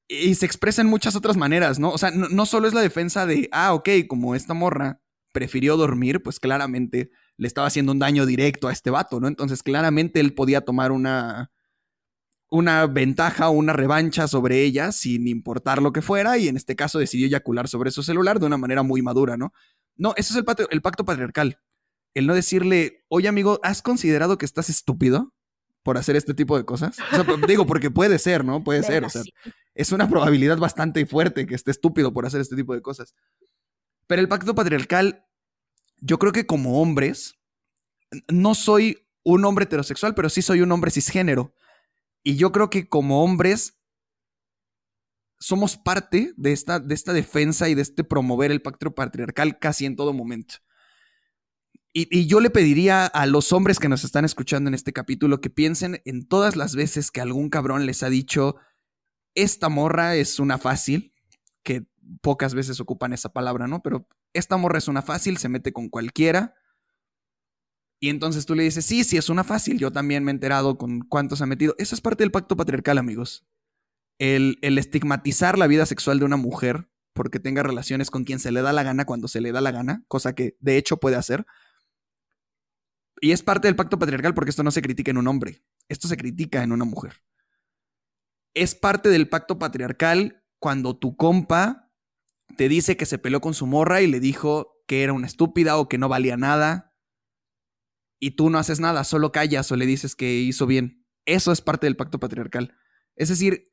[0.10, 1.92] Y se expresa en muchas otras maneras, ¿no?
[1.92, 5.00] O sea, no, solo es la defensa de, ah, ok, como esta morra
[5.32, 9.30] prefirió dormir, pues claramente le estaba haciendo un daño directo a este vato, ¿no?
[9.30, 11.53] Entonces, claramente él podía tomar una
[12.54, 16.76] una ventaja o una revancha sobre ella sin importar lo que fuera y en este
[16.76, 19.54] caso decidió eyacular sobre su celular de una manera muy madura, ¿no?
[19.96, 21.60] No, eso es el, el pacto patriarcal.
[22.14, 25.34] El no decirle, oye amigo, ¿has considerado que estás estúpido
[25.82, 27.00] por hacer este tipo de cosas?
[27.00, 28.64] O sea, digo, porque puede ser, ¿no?
[28.64, 29.24] Puede ser, o sea,
[29.74, 33.16] es una probabilidad bastante fuerte que esté estúpido por hacer este tipo de cosas.
[34.06, 35.26] Pero el pacto patriarcal,
[36.02, 37.40] yo creo que como hombres,
[38.32, 41.56] no soy un hombre heterosexual, pero sí soy un hombre cisgénero.
[42.24, 43.80] Y yo creo que como hombres
[45.40, 49.86] somos parte de esta, de esta defensa y de este promover el pacto patriarcal casi
[49.86, 50.56] en todo momento.
[51.92, 55.42] Y, y, yo le pediría a los hombres que nos están escuchando en este capítulo
[55.42, 58.56] que piensen en todas las veces que algún cabrón les ha dicho,
[59.36, 61.14] esta morra es una fácil,
[61.62, 61.86] que
[62.22, 63.84] pocas veces ocupan esa palabra, ¿no?
[63.84, 66.56] Pero esta morra es una fácil, se mete con cualquiera,
[68.04, 69.80] y entonces tú le dices, sí, sí, es una fácil.
[69.80, 71.74] Yo también me he enterado con cuántos ha metido.
[71.78, 73.46] Eso es parte del pacto patriarcal, amigos.
[74.20, 78.52] El, el, estigmatizar la vida sexual de una mujer porque tenga relaciones con quien se
[78.52, 81.16] le da la gana cuando se le da la gana, cosa que de hecho puede
[81.16, 81.46] hacer.
[83.22, 86.10] Y es parte del pacto patriarcal porque esto no se critica en un hombre, esto
[86.10, 87.24] se critica en una mujer.
[88.54, 91.90] Es parte del pacto patriarcal cuando tu compa
[92.58, 95.78] te dice que se peleó con su morra y le dijo que era una estúpida
[95.78, 96.90] o que no valía nada
[98.24, 101.06] y tú no haces nada, solo callas o le dices que hizo bien.
[101.26, 102.74] Eso es parte del pacto patriarcal.
[103.18, 103.66] Es decir,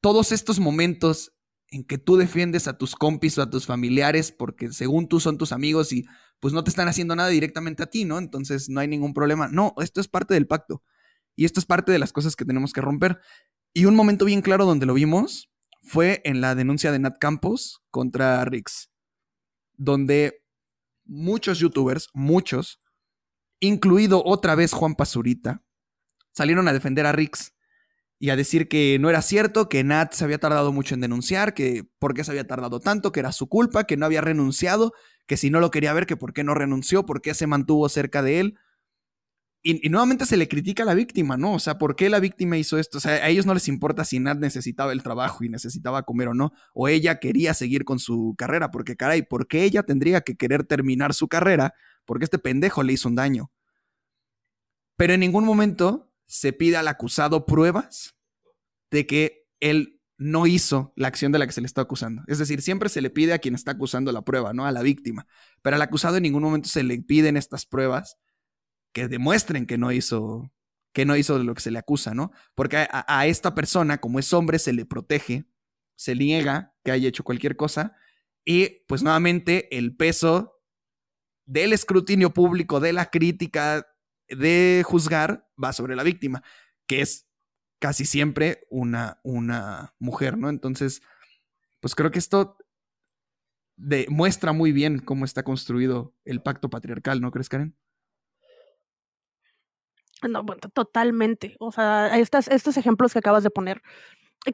[0.00, 1.32] todos estos momentos
[1.68, 5.38] en que tú defiendes a tus compis o a tus familiares porque según tú son
[5.38, 6.04] tus amigos y
[6.40, 8.18] pues no te están haciendo nada directamente a ti, ¿no?
[8.18, 9.46] Entonces no hay ningún problema.
[9.46, 10.82] No, esto es parte del pacto.
[11.36, 13.20] Y esto es parte de las cosas que tenemos que romper.
[13.72, 15.48] Y un momento bien claro donde lo vimos
[15.80, 18.90] fue en la denuncia de Nat Campos contra Rix,
[19.74, 20.42] donde
[21.04, 22.81] muchos youtubers, muchos,
[23.62, 25.62] incluido otra vez Juan Pazurita,
[26.32, 27.54] salieron a defender a Rix
[28.18, 31.54] y a decir que no era cierto, que Nat se había tardado mucho en denunciar,
[31.54, 34.92] que por qué se había tardado tanto, que era su culpa, que no había renunciado,
[35.26, 37.88] que si no lo quería ver, que por qué no renunció, por qué se mantuvo
[37.88, 38.58] cerca de él.
[39.64, 41.54] Y, nuevamente se le critica a la víctima, ¿no?
[41.54, 42.98] O sea, ¿por qué la víctima hizo esto?
[42.98, 46.28] O sea, a ellos no les importa si Nat necesitaba el trabajo y necesitaba comer
[46.28, 50.20] o no, o ella quería seguir con su carrera, porque caray, ¿por qué ella tendría
[50.22, 53.52] que querer terminar su carrera porque este pendejo le hizo un daño.
[54.96, 58.16] Pero en ningún momento se pide al acusado pruebas
[58.90, 62.22] de que él no hizo la acción de la que se le está acusando.
[62.26, 64.82] Es decir, siempre se le pide a quien está acusando la prueba, no a la
[64.82, 65.26] víctima.
[65.62, 68.18] Pero al acusado en ningún momento se le piden estas pruebas
[68.92, 70.52] que demuestren que no hizo
[70.94, 72.32] que no hizo de lo que se le acusa, ¿no?
[72.54, 75.46] Porque a, a esta persona, como es hombre, se le protege,
[75.96, 77.96] se niega que haya hecho cualquier cosa
[78.44, 80.61] y pues nuevamente el peso
[81.44, 83.86] del escrutinio público, de la crítica,
[84.28, 86.42] de juzgar, va sobre la víctima,
[86.86, 87.28] que es
[87.78, 90.48] casi siempre una, una mujer, ¿no?
[90.48, 91.02] Entonces,
[91.80, 92.56] pues creo que esto
[93.76, 97.76] demuestra muy bien cómo está construido el pacto patriarcal, ¿no crees, Karen?
[100.28, 101.56] No, bueno, totalmente.
[101.58, 103.82] O sea, estos ejemplos que acabas de poner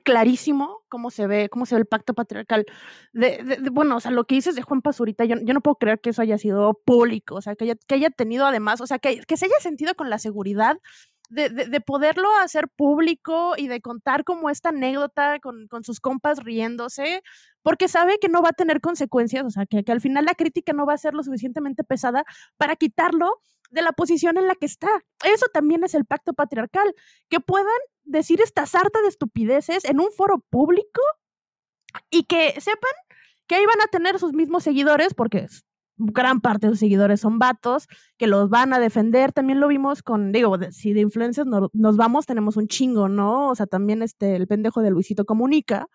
[0.02, 2.66] clarísimo cómo se ve, cómo se ve el pacto patriarcal.
[3.12, 6.00] De, bueno, o sea, lo que dices de Juan Pazurita, yo, yo, no puedo creer
[6.00, 8.98] que eso haya sido público, o sea, que haya, que haya tenido además, o sea,
[8.98, 10.78] que, que se haya sentido con la seguridad
[11.28, 16.38] de, de, poderlo hacer público y de contar como esta anécdota con, con, sus compas
[16.38, 17.22] riéndose,
[17.62, 20.34] porque sabe que no va a tener consecuencias, o sea, que, que al final la
[20.34, 22.24] crítica no va a ser lo suficientemente pesada
[22.56, 24.88] para quitarlo de la posición en la que está.
[25.24, 26.94] Eso también es el pacto patriarcal,
[27.28, 27.68] que puedan
[28.04, 31.02] decir esta sarta de estupideces en un foro público
[32.10, 32.92] y que sepan
[33.46, 35.46] que ahí van a tener sus mismos seguidores, porque
[35.98, 39.32] gran parte de sus seguidores son vatos, que los van a defender.
[39.32, 43.50] También lo vimos con, digo, si de influencers nos vamos, tenemos un chingo, ¿no?
[43.50, 45.88] O sea, también este, el pendejo de Luisito Comunica,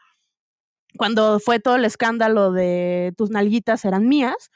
[0.98, 4.52] cuando fue todo el escándalo de tus nalguitas eran mías,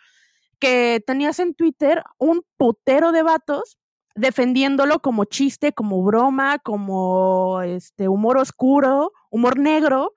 [0.60, 3.78] que tenías en Twitter un putero de vatos
[4.16, 10.14] defendiéndolo como chiste, como broma, como este humor oscuro, humor negro,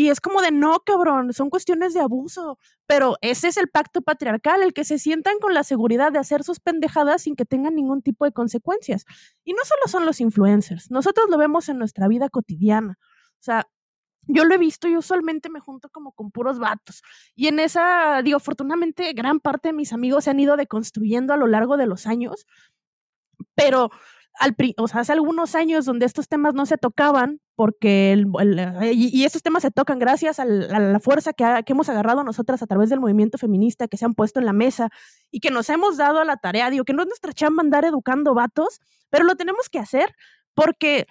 [0.00, 2.58] y es como de no, cabrón, son cuestiones de abuso.
[2.86, 6.42] Pero ese es el pacto patriarcal, el que se sientan con la seguridad de hacer
[6.42, 9.04] sus pendejadas sin que tengan ningún tipo de consecuencias.
[9.44, 12.98] Y no solo son los influencers, nosotros lo vemos en nuestra vida cotidiana.
[13.02, 13.68] O sea,
[14.22, 17.02] yo lo he visto y usualmente me junto como con puros vatos.
[17.34, 21.36] Y en esa, digo, afortunadamente gran parte de mis amigos se han ido deconstruyendo a
[21.36, 22.46] lo largo de los años,
[23.54, 23.90] pero
[24.38, 28.26] al, o sea, hace algunos años donde estos temas no se tocaban, porque el,
[28.90, 32.88] y, estos temas se tocan gracias a la, fuerza que, hemos agarrado nosotras a través
[32.88, 34.88] del movimiento feminista, que se han puesto en la mesa
[35.30, 37.84] y que nos hemos dado a la tarea, digo, que no es nuestra chamba andar
[37.84, 40.16] educando vatos, pero lo tenemos que hacer
[40.54, 41.06] porque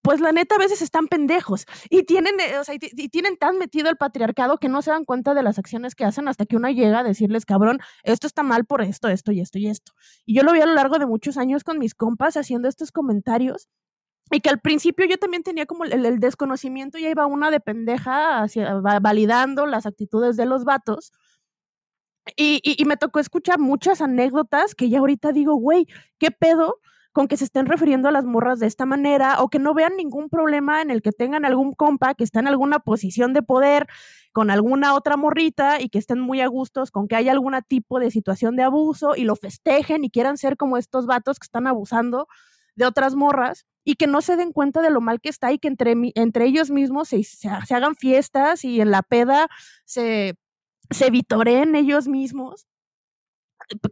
[0.00, 3.58] pues la neta a veces están pendejos y tienen, eh, o sea, y, tienen tan
[3.58, 6.56] metido el patriarcado que no se dan cuenta de las acciones que hacen hasta que
[6.56, 9.92] uno llega a decirles, cabrón, esto está mal por esto, esto y esto y esto.
[10.24, 12.92] Y yo lo vi a lo largo de muchos años con mis compas haciendo estos
[12.92, 13.68] comentarios
[14.30, 18.42] y que al principio yo también tenía como el, desconocimiento, ya iba una de pendeja
[18.42, 21.12] hacia, validando las actitudes de los vatos.
[22.36, 25.86] Y, y, y me tocó escuchar muchas anécdotas que ya ahorita digo, güey,
[26.18, 26.80] ¿qué pedo?
[27.16, 29.96] con que se estén refiriendo a las morras de esta manera o que no vean
[29.96, 33.86] ningún problema en el que tengan algún compa que está en alguna posición de poder
[34.34, 38.00] con alguna otra morrita y que estén muy a gustos con que haya algún tipo
[38.00, 41.66] de situación de abuso y lo festejen y quieran ser como estos vatos que están
[41.66, 42.28] abusando
[42.74, 45.60] de otras morras y que no se den cuenta de lo mal que está y
[45.60, 49.48] que entre, entre ellos mismos se, se, hagan fiestas y en la peda
[49.84, 50.36] se,
[50.90, 52.66] se vitoreen ellos mismos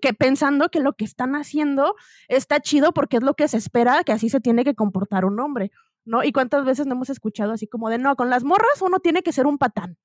[0.03, 1.95] que pensando que lo que están haciendo
[2.27, 5.39] está chido porque es lo que se espera, que así se tiene que comportar un
[5.39, 5.71] hombre,
[6.05, 6.25] ¿no?
[6.25, 9.23] Y cuántas veces no hemos escuchado así como de, no, con las morras uno tiene
[9.23, 9.97] que ser un patán.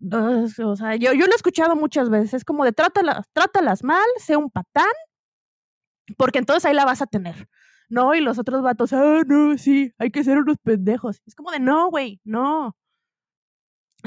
[0.00, 4.06] o sea, yo, yo lo he escuchado muchas veces, es como de, trátalas, trátalas mal,
[4.18, 4.94] sé un patán,
[6.16, 7.48] porque entonces ahí la vas a tener.
[7.88, 11.20] No, y los otros vatos, ah, no, sí, hay que ser unos pendejos.
[11.26, 12.76] Es como de, no, güey, no.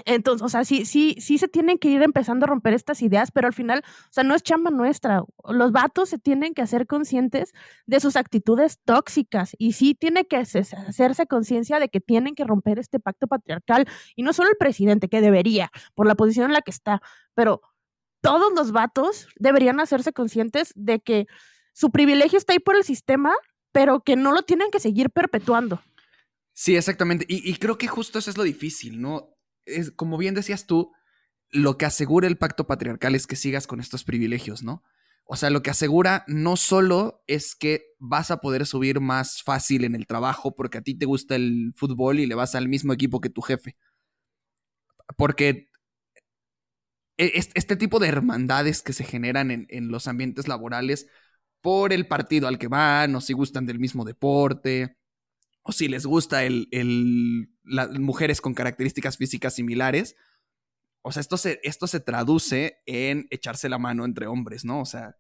[0.06, 3.32] Entonces, o sea, sí, sí, sí se tienen que ir empezando a romper estas ideas,
[3.32, 5.24] pero al final, o sea, no es chamba nuestra.
[5.46, 7.54] Los vatos se tienen que hacer conscientes
[7.86, 12.80] de sus actitudes tóxicas y sí tiene que hacerse conciencia de que tienen que romper
[12.80, 13.88] este pacto patriarcal.
[14.16, 17.02] Y no solo el presidente, que debería, por la posición en la que está,
[17.34, 17.62] pero
[18.22, 21.28] todos los vatos deberían hacerse conscientes de que
[21.74, 23.34] su privilegio está ahí por el sistema,
[23.72, 25.82] pero que no lo tienen que seguir perpetuando.
[26.54, 27.26] Sí, exactamente.
[27.30, 29.36] Y, creo que justo eso es lo difícil, ¿no?
[29.66, 30.92] es, como bien decías tú,
[31.52, 34.84] lo que asegura el pacto patriarcal es que sigas con estos privilegios, ¿no?
[35.32, 39.84] O sea, lo que asegura no solo es que vas a poder subir más fácil
[39.84, 42.94] en el trabajo porque a ti te gusta el fútbol y le vas al mismo
[42.94, 43.78] equipo que tu jefe.
[45.18, 45.70] Porque
[47.18, 51.08] e, este tipo de hermandades que se generan en, los ambientes laborales
[51.62, 54.98] por el partido al que van, o si gustan del mismo deporte,
[55.64, 56.68] o si les gusta el,
[57.64, 60.16] las mujeres con características físicas similares.
[61.02, 64.82] O sea, esto se, esto se traduce en echarse la mano entre hombres, ¿no?
[64.82, 65.16] O sea,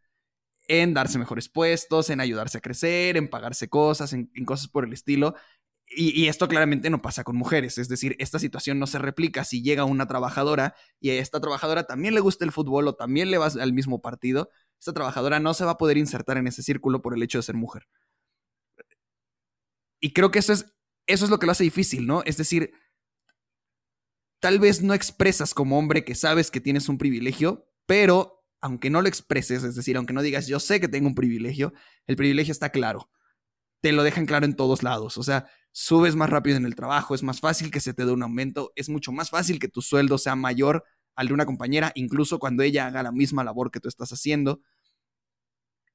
[0.69, 4.93] en darse mejores puestos, en ayudarse a crecer, en pagarse cosas, en, cosas por el
[4.93, 5.35] estilo.
[5.87, 9.63] Y, esto claramente no pasa con mujeres, es decir, esta situación no se replica si
[9.63, 13.39] llega una trabajadora y a esta trabajadora también le gusta el fútbol o también le
[13.39, 17.01] va al mismo partido, esta trabajadora no se va a poder insertar en ese círculo
[17.01, 17.87] por el hecho de ser mujer.
[19.99, 20.73] Y creo que eso es
[21.09, 22.21] eso es lo que lo hace difícil, ¿no?
[22.23, 22.71] Es decir,
[24.39, 29.01] tal vez no expresas como hombre que sabes que tienes un privilegio, pero aunque no
[29.01, 31.73] lo expreses, es decir, aunque no digas yo sé que tengo un privilegio,
[32.05, 33.09] el privilegio está claro.
[33.81, 35.17] Te lo dejan claro en todos lados.
[35.17, 38.11] O sea, subes más rápido en el trabajo, es más fácil que se te dé
[38.11, 40.83] un aumento, es mucho más fácil que tu sueldo sea mayor
[41.19, 44.61] al de una compañera, incluso cuando ella haga la misma labor que tú estás haciendo.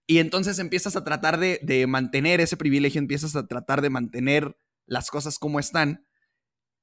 [0.07, 4.57] Y entonces empiezas a tratar de, de mantener ese privilegio, empiezas a tratar de mantener
[4.87, 6.07] las cosas como están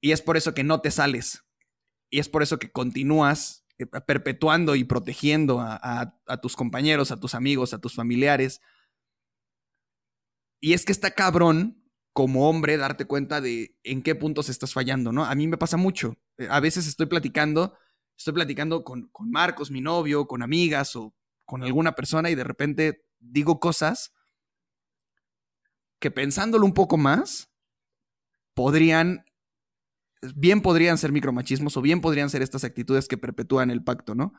[0.02, 1.44] y es por eso que no te sales.
[2.10, 7.36] Y es por eso que continúas eh, perpetuando y protegiendo a, tus compañeros, a tus
[7.36, 8.62] amigos, a tus familiares.
[10.60, 11.78] Y es que está cabrón
[12.14, 15.24] como hombre darte cuenta de en qué puntos estás fallando, ¿no?
[15.24, 16.18] A mí me pasa mucho.
[16.38, 17.78] Eh, a veces estoy platicando,
[18.22, 21.14] estoy platicando con, con Marcos, mi novio, con amigas o
[21.46, 24.14] con alguna persona y de repente digo cosas
[26.00, 27.52] que pensándolo un poco más,
[28.54, 29.26] podrían,
[30.36, 34.34] bien podrían ser micromachismos o bien podrían ser estas actitudes que perpetúan el pacto, ¿no?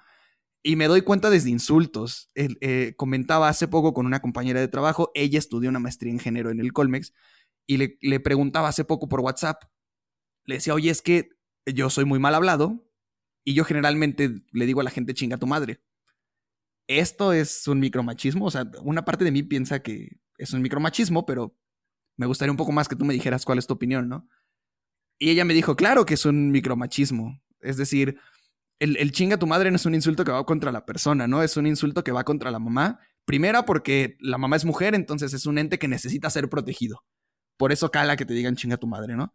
[0.63, 2.31] y me doy cuenta desde insultos.
[2.35, 6.51] Eh, comentaba hace poco con una compañera de trabajo, ella estudió una maestría en género
[6.51, 7.13] en el Colmex,
[7.67, 9.65] y le, le preguntaba hace poco por WhatsApp,
[10.45, 11.31] le decía, oye, es que
[11.67, 12.92] yo soy muy mal hablado
[13.45, 15.83] y yo generalmente le digo a la gente chinga tu madre.
[16.87, 21.25] Esto es un micromachismo, o sea, una parte de mí piensa que es un micromachismo,
[21.27, 21.57] pero
[22.17, 24.29] me gustaría un poco más que tú me dijeras cuál es tu opinión, ¿no?
[25.19, 27.41] Y ella me dijo, claro que es un micromachismo.
[27.61, 28.19] Es decir,
[28.81, 31.43] el, chinga tu madre no es un insulto que va contra la persona, ¿no?
[31.43, 32.99] Es un insulto que va contra la mamá.
[33.25, 37.05] Primera, porque la mamá es mujer, entonces es un ente que necesita ser protegido.
[37.57, 39.33] Por eso cala que te digan chinga tu madre, ¿no?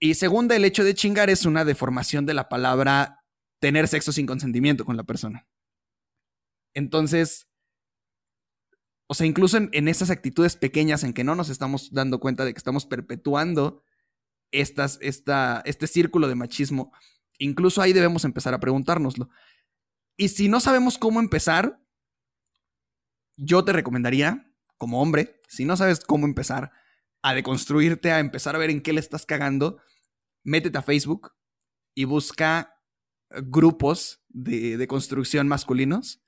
[0.00, 3.22] Y segunda, el hecho de chingar es una deformación de la palabra
[3.60, 5.46] tener sexo sin consentimiento con la persona.
[6.74, 7.48] Entonces,
[9.06, 12.54] o sea, incluso en, esas actitudes pequeñas en que no nos estamos dando cuenta de
[12.54, 13.84] que estamos perpetuando
[14.52, 16.92] estas, esta, este círculo de machismo,
[17.38, 19.28] incluso ahí debemos empezar a preguntárnoslo.
[20.16, 21.78] Y si no sabemos cómo empezar,
[23.36, 26.72] yo te recomendaría, como hombre, si no sabes cómo empezar
[27.20, 29.82] a deconstruirte, a empezar a ver en qué le estás cagando,
[30.44, 31.32] métete a Facebook
[31.94, 32.74] y busca
[33.30, 36.22] grupos de, construcción masculinos.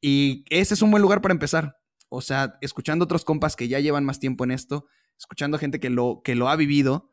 [0.00, 1.76] Y ese es un buen lugar para empezar.
[2.08, 4.86] O sea, escuchando otros compas que ya llevan más tiempo en esto,
[5.18, 7.10] escuchando gente que lo, que lo ha vivido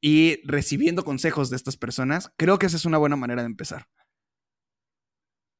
[0.00, 3.88] y recibiendo consejos de estas personas, creo que esa es una buena manera de empezar.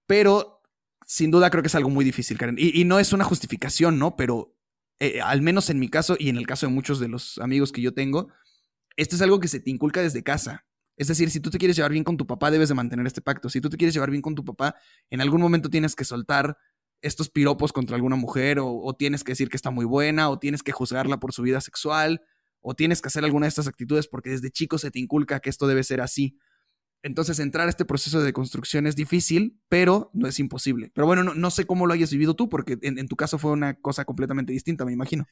[0.07, 0.63] Pero,
[1.07, 2.57] sin duda, creo que es algo muy difícil, Karen.
[2.59, 4.17] Y, no es una justificación, ¿no?
[4.17, 4.57] Pero,
[4.99, 7.71] eh, al menos en mi caso y en el caso de muchos de los amigos
[7.71, 8.29] que yo tengo,
[8.97, 10.67] esto es algo que se te inculca desde casa.
[10.97, 13.21] Es decir, si tú te quieres llevar bien con tu papá, debes de mantener este
[13.21, 13.49] pacto.
[13.49, 14.75] Si tú te quieres llevar bien con tu papá,
[15.11, 16.57] en algún momento tienes que soltar
[17.01, 20.63] estos piropos contra alguna mujer, o, tienes que decir que está muy buena, o tienes
[20.63, 22.23] que juzgarla por su vida sexual,
[22.61, 25.51] o tienes que hacer alguna de estas actitudes porque desde chico se te inculca que
[25.51, 26.39] esto debe ser así.
[27.03, 30.93] Entonces, entrar a este proceso de construcción es difícil, pero no es imposible.
[30.95, 33.75] Pero bueno, no, sé cómo lo hayas vivido tú, porque en tu caso fue una
[33.75, 35.27] cosa completamente distinta, me imagino.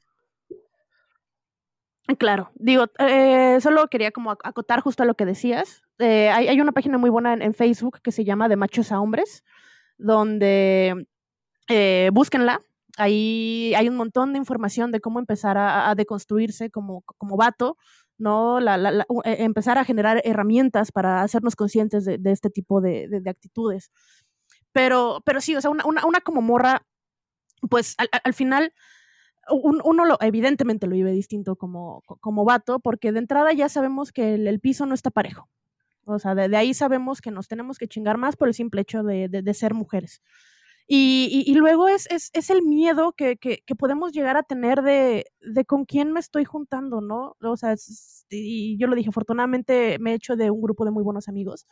[2.18, 5.82] Claro, digo, eh, solo quería como acotar justo a lo que decías.
[5.98, 9.44] Eh, hay, una página muy buena en, Facebook que se llama De Machos a Hombres,
[9.98, 11.06] donde
[11.68, 12.62] eh, búsquenla.
[12.96, 17.76] Ahí hay un montón de información de cómo empezar a, deconstruirse como, como vato,
[18.18, 18.58] ¿no?
[18.60, 23.90] E, empezar a generar herramientas para hacernos conscientes de, este tipo de, actitudes.
[24.72, 26.82] Pero, pero sí, o sea, una, una, como morra,
[27.68, 27.94] pues
[28.24, 28.72] al final
[29.50, 34.34] uno lo, evidentemente lo vive distinto como, como vato, porque de entrada ya sabemos que
[34.34, 35.48] el, piso no está parejo.
[36.04, 39.02] O sea, de, ahí sabemos que nos tenemos que chingar más por el simple hecho
[39.02, 40.22] de, de, ser mujeres.
[40.86, 44.82] Y, y, luego es, es, es, el miedo que, que, que, podemos llegar a tener
[44.82, 47.36] de, de, con quién me estoy juntando, ¿no?
[47.40, 47.76] O sea,
[48.28, 51.66] y yo lo dije, afortunadamente me he hecho de un grupo de muy buenos amigos,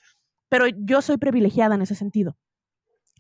[0.49, 2.37] pero yo soy privilegiada en ese sentido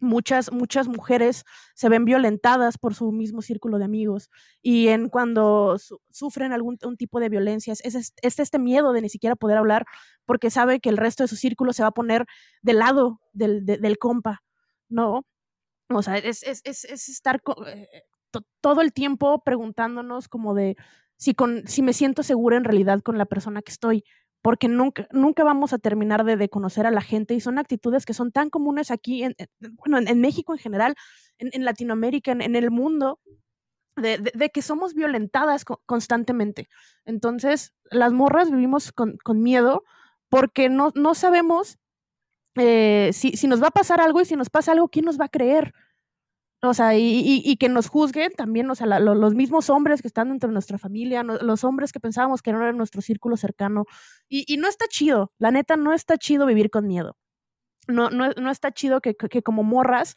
[0.01, 1.44] muchas, muchas mujeres
[1.74, 4.30] se ven violentadas por su mismo círculo de amigos
[4.62, 5.76] y en cuando
[6.11, 9.84] sufren algún tipo de violencia es, este miedo de ni siquiera poder hablar
[10.24, 12.26] porque sabe que el resto de su círculo se va a poner
[12.62, 14.42] del lado del, del compa,
[14.88, 15.26] ¿no?
[15.90, 17.88] O sea, es, es, es estar eh,
[18.61, 20.76] todo el tiempo preguntándonos como de
[21.16, 24.05] si, con, si me siento segura en realidad con la persona que estoy,
[24.43, 28.14] porque nunca, nunca vamos a terminar de, conocer a la gente y son actitudes que
[28.14, 30.95] son tan comunes aquí, en, bueno, en, México en general,
[31.39, 33.18] en, Latinoamérica, en, el mundo,
[33.97, 36.68] de, que somos violentadas constantemente.
[37.05, 39.82] Entonces, las morras vivimos con, miedo
[40.28, 41.78] porque no, no sabemos
[42.57, 45.18] eh, si, si, nos va a pasar algo y si nos pasa algo, ¿quién nos
[45.18, 45.72] va a creer?
[46.61, 50.48] O sea, y, que nos juzguen también, o sea, los mismos hombres que están dentro
[50.48, 53.84] de nuestra familia, los hombres que pensábamos que no eran nuestro círculo cercano.
[54.28, 57.16] Y, no está chido, la neta, no está chido vivir con miedo.
[57.86, 60.14] No, no, está chido que, como morras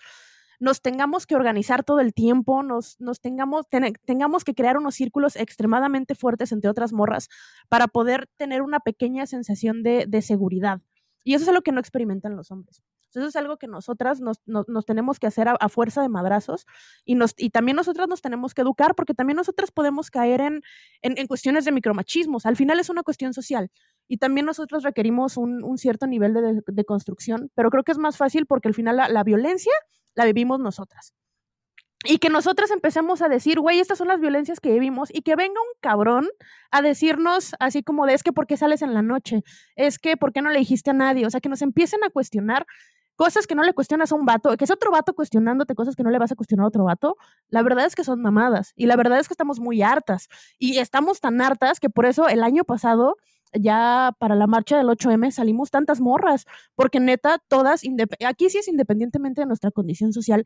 [0.59, 3.65] nos tengamos que organizar todo el tiempo, nos, nos tengamos,
[4.05, 7.29] tengamos que crear unos círculos extremadamente fuertes entre otras morras
[7.67, 10.81] para poder tener una pequeña sensación de, de seguridad.
[11.23, 12.83] Y eso es lo que no experimentan los hombres.
[13.15, 14.39] Eso es algo que nosotras nos,
[14.85, 16.65] tenemos que hacer a, fuerza de madrazos
[17.05, 20.61] y, nos, y también nosotras nos tenemos que educar porque también nosotras podemos caer en,
[21.01, 22.45] en, cuestiones de micromachismos.
[22.45, 23.69] Al final es una cuestión social
[24.07, 26.33] y también nosotros requerimos un, cierto nivel
[26.65, 29.71] de, construcción, pero creo que es más fácil porque al final la, violencia
[30.15, 31.13] la vivimos nosotras.
[32.03, 35.35] Y que nosotras empecemos a decir, güey, estas son las violencias que vivimos, y que
[35.35, 36.27] venga un cabrón
[36.71, 39.43] a decirnos así como de, es que ¿por qué sales en la noche?
[39.75, 41.25] Es que ¿por qué no le dijiste a nadie?
[41.25, 42.65] O sea, que nos empiecen a cuestionar
[43.21, 46.01] cosas que no le cuestionas a un vato, que es otro vato cuestionándote cosas que
[46.01, 47.17] no le vas a cuestionar a otro vato,
[47.49, 50.79] la verdad es que son mamadas y la verdad es que estamos muy hartas y
[50.79, 53.17] estamos tan hartas que por eso el año pasado
[53.53, 57.83] ya para la marcha del 8M salimos tantas morras, porque neta, todas,
[58.25, 60.43] aquí sí es independientemente de nuestra condición social,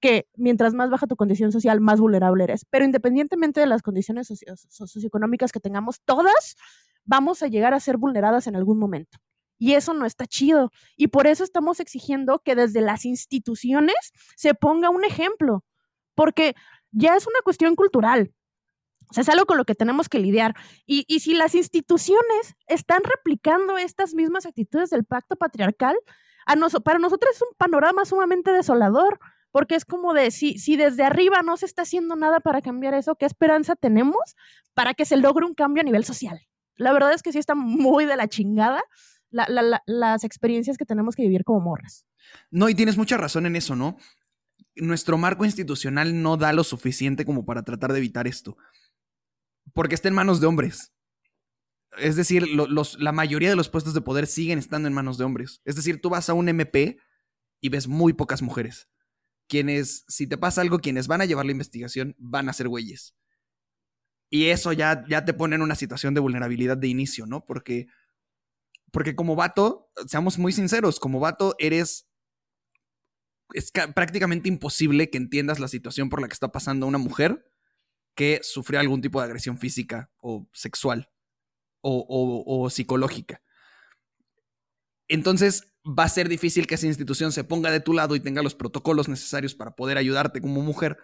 [0.00, 2.64] que mientras más baja tu condición social, más vulnerable eres.
[2.68, 4.26] Pero independientemente de las condiciones
[4.70, 6.56] socioeconómicas que tengamos, todas
[7.04, 9.18] vamos a llegar a ser vulneradas en algún momento.
[9.58, 10.70] Y eso no está chido.
[10.96, 13.96] Y por eso estamos exigiendo que desde las instituciones
[14.36, 15.64] se ponga un ejemplo,
[16.14, 16.54] porque
[16.90, 18.32] ya es una cuestión cultural.
[19.10, 20.54] O sea, es algo con lo que tenemos que lidiar.
[20.86, 25.96] Y, si las instituciones están replicando estas mismas actitudes del pacto patriarcal,
[26.84, 29.18] para nosotros es un panorama sumamente desolador,
[29.50, 32.94] porque es como de, si, si desde arriba no se está haciendo nada para cambiar
[32.94, 34.36] eso, ¿qué esperanza tenemos
[34.74, 36.40] para que se logre un cambio a nivel social?
[36.76, 38.82] La verdad es que sí está muy de la chingada
[39.30, 42.06] las experiencias que tenemos que vivir como morras.
[42.50, 43.96] No, y tienes mucha razón en eso, ¿no?
[44.76, 48.56] Nuestro marco institucional no da lo suficiente como para tratar de evitar esto.
[49.74, 50.92] Porque está en manos de hombres.
[51.96, 55.60] Es decir, la mayoría de los puestos de poder siguen estando en manos de hombres.
[55.64, 56.98] Es decir, tú vas a un MP
[57.60, 58.88] y ves muy pocas mujeres.
[59.48, 63.16] Quienes, si te pasa algo, quienes van a llevar la investigación van a ser güeyes.
[64.30, 67.44] Y eso ya, ya te pone en una situación de vulnerabilidad de inicio, ¿no?
[67.46, 67.86] Porque
[68.90, 72.06] porque como vato, seamos muy sinceros, como vato eres...
[73.54, 77.50] Es prácticamente imposible que entiendas la situación por la que está pasando una mujer
[78.14, 81.08] que sufrió algún tipo de agresión física o sexual
[81.80, 83.40] o, psicológica.
[85.08, 88.42] Entonces va a ser difícil que esa institución se ponga de tu lado y tenga
[88.42, 90.98] los protocolos necesarios para poder ayudarte como mujer.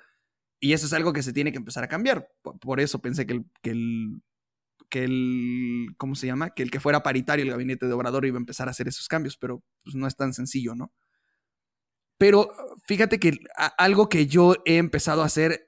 [0.61, 2.31] Y eso es algo que se tiene que empezar a cambiar.
[2.43, 4.23] Por eso pensé que el,
[4.95, 6.51] que el, ¿cómo se llama?
[6.51, 9.09] Que el que fuera paritario el gabinete de Obrador iba a empezar a hacer esos
[9.09, 10.93] cambios, pero pues, no es tan sencillo, ¿no?
[12.17, 12.53] Pero
[12.87, 13.41] fíjate que
[13.77, 15.67] algo que yo he empezado a hacer,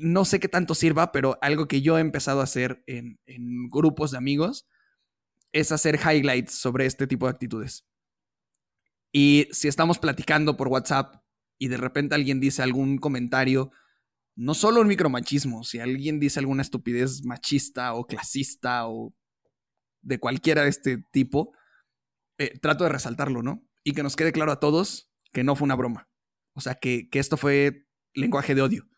[0.00, 3.68] no sé qué tanto sirva, pero algo que yo he empezado a hacer en, en
[3.68, 4.66] grupos de amigos
[5.52, 7.86] es hacer highlights sobre este tipo de actitudes.
[9.12, 11.22] Y si estamos platicando por WhatsApp
[11.58, 13.70] y de repente alguien dice algún comentario
[14.36, 19.14] no solo un micromachismo, si alguien dice alguna estupidez machista o clasista o
[20.02, 21.52] de cualquiera de este tipo,
[22.38, 23.66] eh, trato de resaltarlo, ¿no?
[23.84, 26.08] Y que nos quede claro a todos que no fue una broma.
[26.54, 28.88] O sea, que, que esto fue lenguaje de odio.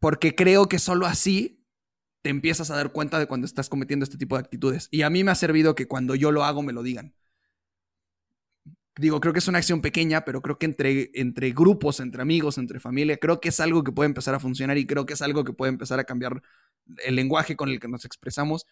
[0.00, 1.64] Porque creo que solo así
[2.22, 4.88] te empiezas a dar cuenta de cuando estás cometiendo este tipo de actitudes.
[4.90, 7.14] Y a mí me ha servido que cuando yo lo hago me lo digan
[8.96, 12.58] digo, creo que es una acción pequeña, pero creo que entre, entre grupos, entre amigos,
[12.58, 15.22] entre familia, creo que es algo que puede empezar a funcionar y creo que es
[15.22, 16.42] algo que puede empezar a cambiar
[17.04, 18.66] el lenguaje con el que nos expresamos,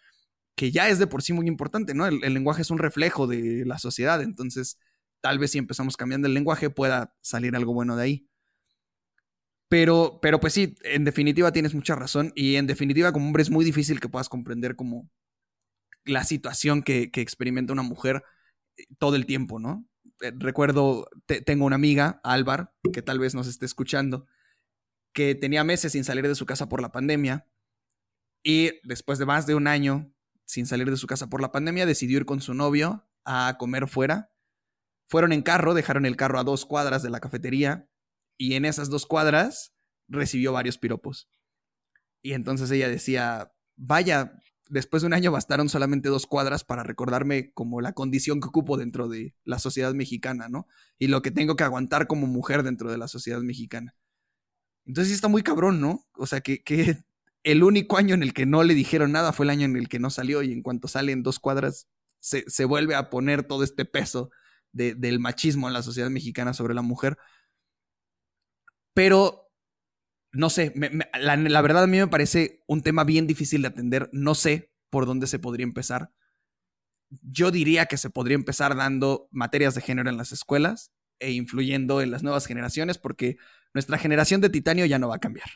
[0.55, 2.07] que ya es de por sí muy importante, ¿no?
[2.07, 4.79] El, lenguaje es un reflejo de la sociedad, entonces
[5.21, 8.29] tal vez si empezamos cambiando el lenguaje pueda salir algo bueno de ahí.
[9.69, 13.51] Pero, pero pues sí, en definitiva tienes mucha razón y en definitiva como hombre es
[13.51, 15.09] muy difícil que puedas comprender como
[16.05, 18.23] la situación que, experimenta una mujer
[18.77, 19.87] eh, todo el tiempo, ¿no?
[20.23, 21.09] Eh, recuerdo,
[21.45, 24.27] tengo una amiga, Álvar, que tal vez nos esté escuchando,
[25.13, 27.47] que tenía meses sin salir de su casa por la pandemia
[28.43, 30.15] y después de más de un año
[30.45, 33.89] sin salir de su casa por la pandemia, decidió ir con su novio a comer
[33.89, 34.33] fuera.
[35.09, 37.89] Fueron en carro, dejaron el carro a dos cuadras de la cafetería
[38.39, 39.75] y en esas dos cuadras
[40.09, 41.31] recibió varios piropos.
[42.23, 44.39] Y entonces ella decía, vaya,
[44.69, 48.77] después de un año bastaron solamente dos cuadras para recordarme como la condición que ocupo
[48.77, 50.67] dentro de la sociedad mexicana, ¿no?
[50.99, 53.95] Y lo que tengo que aguantar como mujer dentro de la sociedad mexicana.
[54.87, 56.07] Entonces está muy cabrón, ¿no?
[56.15, 56.63] O sea, que,
[57.45, 59.89] el único año en el que no le dijeron nada fue el año en el
[59.89, 61.89] que no salió y en cuanto sale en dos cuadras
[62.21, 64.31] se, vuelve a poner todo este peso
[64.73, 67.19] del machismo en la sociedad mexicana sobre la mujer.
[68.95, 69.42] Pero
[70.33, 70.73] no sé,
[71.21, 74.09] la, verdad a mí me parece un tema bien difícil de atender.
[74.13, 76.11] No sé por dónde se podría empezar.
[77.23, 82.01] Yo diría que se podría empezar dando materias de género en las escuelas e influyendo
[82.01, 83.37] en las nuevas generaciones porque
[83.75, 85.49] nuestra generación de titanio ya no va a cambiar.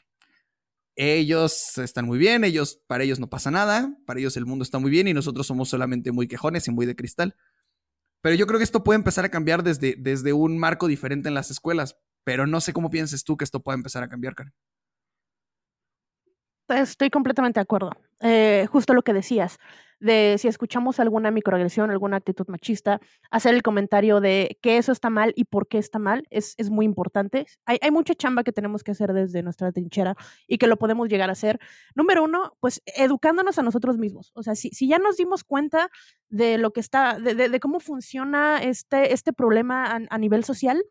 [0.95, 4.79] Ellos están muy bien, ellos para ellos no pasa nada, para ellos el mundo está
[4.79, 7.35] muy bien y nosotros somos solamente muy quejones y muy de cristal.
[8.20, 11.35] Pero yo creo que esto puede empezar a cambiar desde, desde un marco diferente en
[11.35, 11.97] las escuelas,
[12.27, 14.53] pero no sé cómo pienses tú que esto pueda empezar a cambiar, Karen.
[16.68, 17.93] Estoy completamente de acuerdo.
[18.18, 19.59] Eh, justo lo que decías,
[20.01, 23.01] de si escuchamos alguna microagresión, alguna actitud machista,
[23.31, 26.85] hacer el comentario de que eso está mal y por qué está mal es, muy
[26.85, 27.47] importante.
[27.64, 30.16] Hay, hay, mucha chamba que tenemos que hacer desde nuestra trinchera
[30.49, 31.61] y que lo podemos llegar a hacer.
[31.95, 34.33] Número uno, pues educándonos a nosotros mismos.
[34.35, 35.91] O sea, si, si ya nos dimos cuenta
[36.29, 40.83] de lo que está, de, de, cómo funciona este, este problema a nivel social,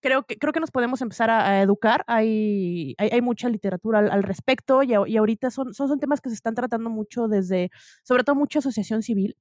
[0.00, 2.04] creo que, creo que nos podemos empezar a, educar.
[2.06, 6.34] Hay, hay, mucha literatura al, respecto y, y, ahorita son, son, son temas que se
[6.34, 7.70] están tratando mucho desde,
[8.02, 9.36] sobre todo mucha asociación civil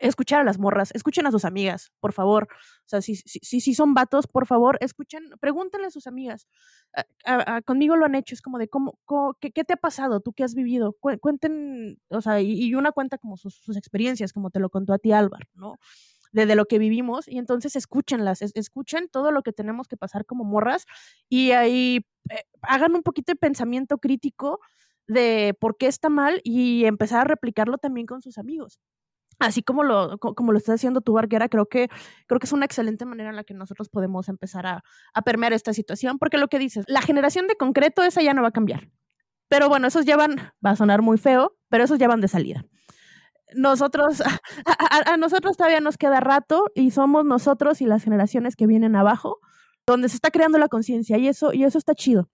[0.00, 2.48] escuchar a las morras, escuchen a sus amigas, por favor.
[2.50, 6.48] O sea, si, si, si, son vatos, por favor, escuchen, pregúntenle a sus amigas.
[7.64, 8.98] conmigo lo han hecho, es como de, ¿cómo,
[9.40, 10.20] qué, te ha pasado?
[10.20, 10.94] ¿Tú qué has vivido?
[11.00, 15.12] cuenten, o sea, y, una cuenta como sus, experiencias, como te lo contó a ti
[15.12, 15.78] Álvaro, ¿no?
[16.32, 20.44] De, lo que vivimos, y entonces escúchenlas, escuchen todo lo que tenemos que pasar como
[20.44, 20.84] morras,
[21.28, 24.60] y ahí eh, hagan un poquito de pensamiento crítico
[25.06, 28.80] de por qué está mal y empezar a replicarlo también con sus amigos
[29.38, 31.88] así como lo, como lo está haciendo tu barquera, creo que,
[32.26, 35.52] creo que es una excelente manera en la que nosotros podemos empezar a, a, permear
[35.52, 38.52] esta situación, porque lo que dices, la generación de concreto, esa ya no va a
[38.52, 38.88] cambiar.
[39.48, 42.28] Pero bueno, esos ya van, va a sonar muy feo, pero esos ya van de
[42.28, 42.64] salida.
[43.54, 44.20] Nosotros,
[44.66, 49.38] a, nosotros todavía nos queda rato y somos nosotros y las generaciones que vienen abajo
[49.86, 52.28] donde se está creando la conciencia y eso, y eso está chido.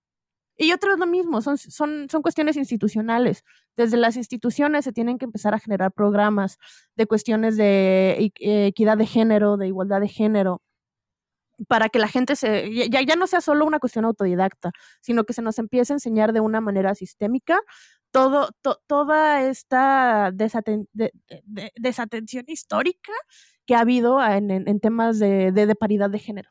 [0.56, 3.42] Y otro es lo mismo, son, son, son cuestiones institucionales.
[3.76, 6.58] Desde las instituciones se tienen que empezar a generar programas
[6.94, 10.62] de cuestiones de equidad de género, de igualdad de género,
[11.68, 15.32] para que la gente se, ya, ya no sea solo una cuestión autodidacta, sino que
[15.32, 17.60] se nos empiece a enseñar de una manera sistémica
[18.12, 18.50] todo,
[18.86, 23.12] toda esta desatención histórica
[23.66, 26.50] que ha habido en, temas de, de, paridad de género.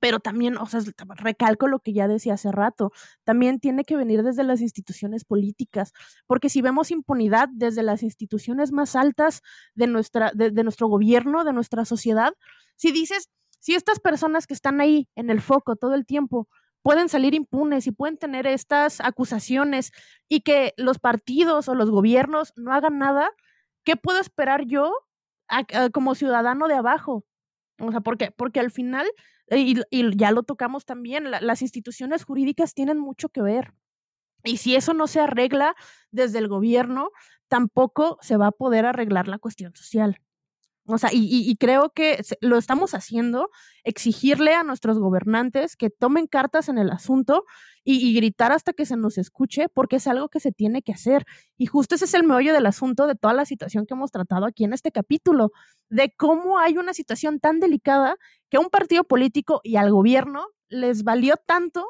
[0.00, 0.80] Pero también, o sea,
[1.16, 2.92] recalco lo que ya decía hace rato,
[3.24, 5.92] también tiene que venir desde las instituciones políticas,
[6.26, 9.42] porque si vemos impunidad desde las instituciones más altas
[9.74, 12.32] de, nuestra, de, nuestro gobierno, de nuestra sociedad,
[12.76, 13.28] si dices,
[13.60, 16.48] si estas personas que están ahí en el foco todo el tiempo
[16.82, 19.92] pueden salir impunes y pueden tener estas acusaciones
[20.28, 23.30] y que los partidos o los gobiernos no hagan nada,
[23.84, 24.92] ¿qué puedo esperar yo
[25.92, 27.24] como ciudadano de abajo?
[27.78, 28.30] O sea, ¿por qué?
[28.30, 29.06] Porque al final
[29.56, 33.74] y, ya lo tocamos también, las instituciones jurídicas tienen mucho que ver.
[34.44, 35.76] Y si eso no se arregla
[36.10, 37.10] desde el gobierno,
[37.48, 40.20] tampoco se va a poder arreglar la cuestión social.
[40.86, 43.50] O sea, y, creo que lo estamos haciendo,
[43.84, 47.44] exigirle a nuestros gobernantes que tomen cartas en el asunto
[47.84, 51.24] y, gritar hasta que se nos escuche, porque es algo que se tiene que hacer.
[51.56, 54.44] Y justo ese es el meollo del asunto de toda la situación que hemos tratado
[54.44, 55.52] aquí en este capítulo,
[55.88, 58.16] de cómo hay una situación tan delicada
[58.50, 61.86] que a un partido político y al gobierno les valió tanto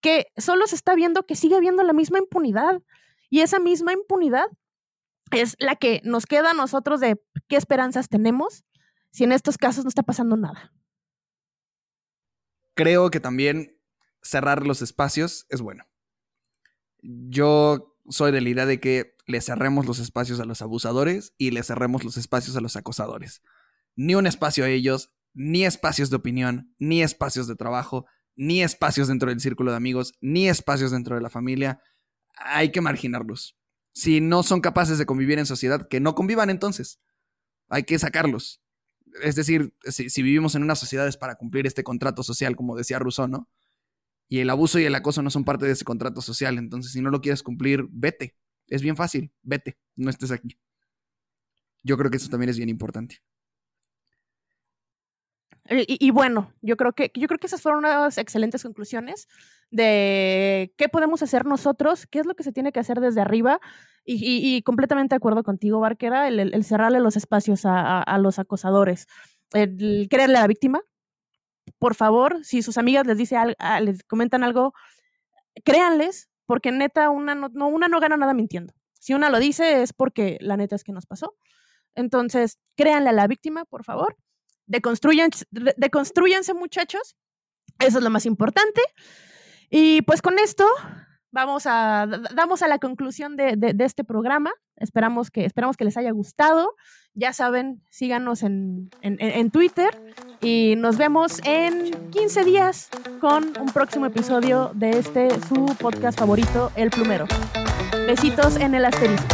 [0.00, 2.82] que solo se está viendo que sigue habiendo la misma impunidad.
[3.28, 4.46] Y esa misma impunidad
[5.30, 8.64] es la que nos queda a nosotros de qué esperanzas tenemos
[9.10, 10.72] si en estos casos no está pasando nada.
[12.74, 13.78] Creo que también
[14.22, 15.84] cerrar los espacios es bueno.
[17.02, 21.50] Yo soy de la idea de que le cerremos los espacios a los abusadores y
[21.50, 23.42] le cerremos los espacios a los acosadores.
[23.96, 29.08] Ni un espacio a ellos, ni espacios de opinión, ni espacios de trabajo, ni espacios
[29.08, 31.80] dentro del círculo de amigos, ni espacios dentro de la familia.
[32.36, 33.59] Hay que marginarlos.
[33.92, 37.00] Si no son capaces de convivir en sociedad, que no convivan entonces.
[37.68, 38.62] Hay que sacarlos.
[39.22, 42.98] Es decir, si, vivimos en una sociedad es para cumplir este contrato social, como decía
[42.98, 43.48] Rousseau, ¿no?
[44.28, 46.58] Y el abuso y el acoso no son parte de ese contrato social.
[46.58, 48.36] Entonces, si no lo quieres cumplir, vete.
[48.68, 50.56] Es bien fácil, vete, no estés aquí.
[51.82, 53.22] Yo creo que eso también es bien importante.
[55.72, 59.28] Y, bueno, yo creo que yo creo que esas fueron unas excelentes conclusiones
[59.70, 63.60] de qué podemos hacer nosotros, qué es lo que se tiene que hacer desde arriba.
[64.04, 69.06] Y, completamente de acuerdo contigo, Barquera, el, cerrarle los espacios a, los acosadores,
[69.52, 70.82] el creerle a la víctima.
[71.78, 73.36] Por favor, si sus amigas les dice
[73.82, 74.74] les comentan algo,
[75.64, 78.74] créanles, porque neta una no, una no gana nada mintiendo.
[78.98, 81.36] Si una lo dice es porque la neta es que nos pasó.
[81.94, 84.16] Entonces, créanle a la víctima, por favor
[84.70, 87.16] deconstruyanse, deconstruyanse muchachos.
[87.78, 88.80] Eso es lo más importante.
[89.68, 90.66] Y pues con esto
[91.32, 94.52] vamos a, damos a la conclusión de, de, de, este programa.
[94.76, 96.74] Esperamos que, esperamos que les haya gustado.
[97.14, 99.90] Ya saben, síganos en, en, en, Twitter
[100.40, 102.88] y nos vemos en 15 días
[103.20, 107.26] con un próximo episodio de este su podcast favorito, El Plumero.
[108.06, 109.26] Besitos en el asterisco.